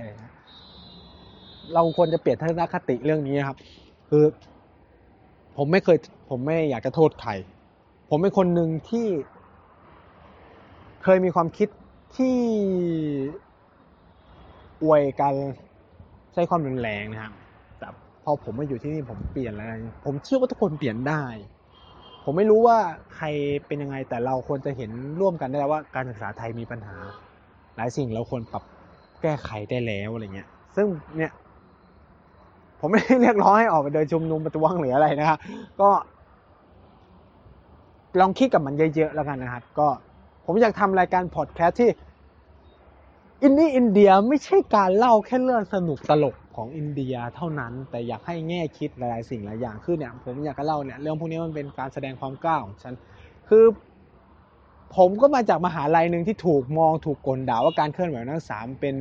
[1.75, 3.59] เราควรจะเปลี่ยนทัศนคติเรื่องนี้ครับ
[4.09, 4.25] คือ
[5.57, 5.99] ผมไม่เคย
[6.31, 7.31] ผมไม่อยากจะโทษใคร
[8.11, 9.07] ผมเป็นคนหนึ่งที่
[11.03, 11.69] เคยมีความคิด
[12.17, 12.37] ที่
[14.83, 15.35] อวยการ
[16.33, 17.33] ใช้ความรุนแรงนะครับ
[17.79, 17.89] แต่
[18.25, 19.69] พอผมมาอยู่ที่นี่ผมเปลี่ยนแล้ว
[20.05, 21.25] ผมเชื่อว่าทุกคนเปลี่ยนได้
[22.25, 22.79] ผมไม่รู้ว่า
[23.17, 23.27] ใคร
[23.67, 24.91] เป็นยังไง แต่เราควรจะเห็น
[25.21, 26.97] ร่วมกันได้แล้วว่าการศึกษาไทยมีปัญหา
[27.77, 28.65] หลายสิ่งเราควรปรับ
[29.23, 30.87] แก้ไขได้แล้วอะไรเงี้ย ซึ่ง
[31.17, 31.33] เนี่ย
[32.85, 35.39] ผมไม่ได้เรียกร้องให้ออกไปเดินชุมนุมประท้วงหรืออะไรนะครับ
[35.81, 35.91] ก็
[38.21, 39.89] ลองคิดกับมันเยอะๆแล้วกันนะครับ ก็
[40.45, 41.91] ผมอยากทำรายการพอดแคสต์ที่
[43.43, 52.95] อินนี่อินเดียไม่ใช่การเล่าแค่เรื่องสนุกตลกของอินเดียเท่านั้น แต่อยากให้แง่คิดหลายๆสิ่งหลายอย่างคือเนี่ยผมอยากจะเล่าเนี่ยเรื่องพวกนี้มันเป็นการแสดงความกล้าของฉัน
[53.49, 53.65] คือ
[54.97, 58.97] ผมก็มาจากมหาลัยหนึ่งที่ถูกมองถูกกลด่าว่าการเคลื่อนไหวนักศึกษาเป็น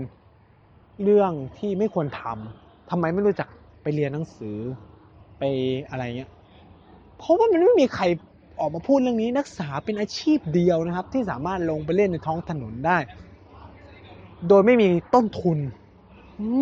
[1.04, 3.50] เรื่องที่ไม่ควรทำทำไมไม่รู้จัก
[3.84, 4.58] ไปเรียนหนังสือ
[5.40, 5.44] ไป
[5.90, 6.32] อะไรเงี้ย
[7.18, 8.04] เพราะว่ามันไม่มีใคร
[8.60, 12.98] ออกมาพูดเรื่องนี้นักศึกษาเป็นอาชีพเดียวนะครับ ที่สามารถลงไปเล่นในท้องถนนได้
[14.48, 15.58] โดยไม่มีต้นทุน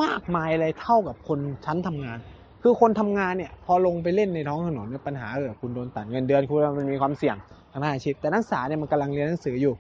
[0.03, 2.17] มากมายอะไรเท่ากับคนชั้นทำงาน
[2.61, 7.36] คือคนทำงานเนี่ย พอลงไปเล่นในท้องถนนเนี่ยปัญหาเออคุณโดนตัดเงินเดือนคุณมันมีความเสี่ยง
[7.72, 9.74] ทางด้านอาชีพแต่นักศึกษาเนี่ยมันกำลังเรียนหนังสืออยู่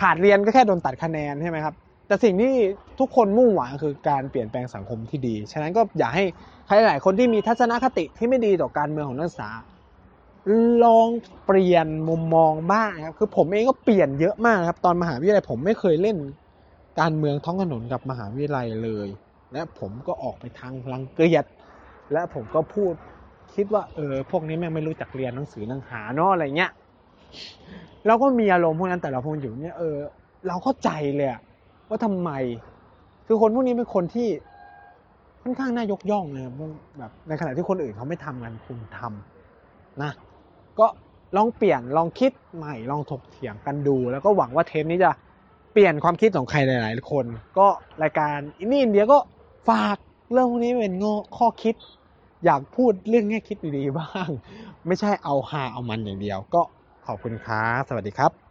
[0.00, 1.74] ขาดเรียนก็แค่โดนตัดคะแนนใช่ไหมครับ
[2.06, 2.54] แต่สิ่งที่
[3.00, 6.24] ทุกคนมุ่งหวังคือการเปลี่ยนแปลงสังคมที่ดี ฉะนั้นก็อยากให้
[6.66, 9.50] ใครหลายคนที่มีทัศนคติที่ไม่ดีต่อการเมืองของนักศึกษา
[10.84, 11.08] ลอง
[11.46, 16.16] เปลี่ยนมุมมองบ้างครับ คือผมเองก็เปลี่ยนเยอะมากครับ ตอนมหาวิทยาลัยผมไม่เคยเล่น
[17.00, 19.08] การเมืองท้องถนนกับมหาวิทยาลัยเลย
[19.52, 21.44] และผมก็ออกไปทางรังเกียจ
[22.12, 22.92] และผมก็พูด
[23.54, 26.70] คิดว่าเออพวกนี้แม่งไม่รู้จักเรียนหนังสือหนังหาเนาะอะไรเงี้ย
[28.06, 29.96] เราก็มีอารมณ์พวกนั้นแต่เราพงอยู่เนี่ยเออ
[30.48, 31.40] เราเข้าใจเลยอะ
[31.88, 32.30] ว่าทำไม
[33.26, 34.28] คือคนพวกนี้เป็นคนที่
[35.42, 36.44] ค่อนข้างน่ายกย่องเลย
[36.98, 40.12] แบบในขณะที่คนอื่นเขาไม่ทำกันคุณทำนะ
[40.78, 40.86] ก็
[41.36, 45.10] ลองเปลี่ยนลองคิดใหม่ลองถกเถียงกันดู แล้วก็หวังว่าเทปนี้จะ
[45.72, 47.24] เปลี่ยนความคิดของใครหลาย ๆ คน
[47.58, 47.66] ก็
[48.02, 49.18] รายการอินนี่อินเดียก็
[49.68, 49.96] ฝาก
[50.32, 51.04] เรื่องพวกนี้เป็นง
[51.36, 51.74] ข้อคิด
[52.44, 54.28] อยากพูดเรื่องแง่คิดดี ๆ บ้าง
[54.86, 56.62] ไม่ใช่เอาฮาเอามันอย่างเดียว ก็
[57.06, 58.45] ขอบคุณครับสวัสดีครับ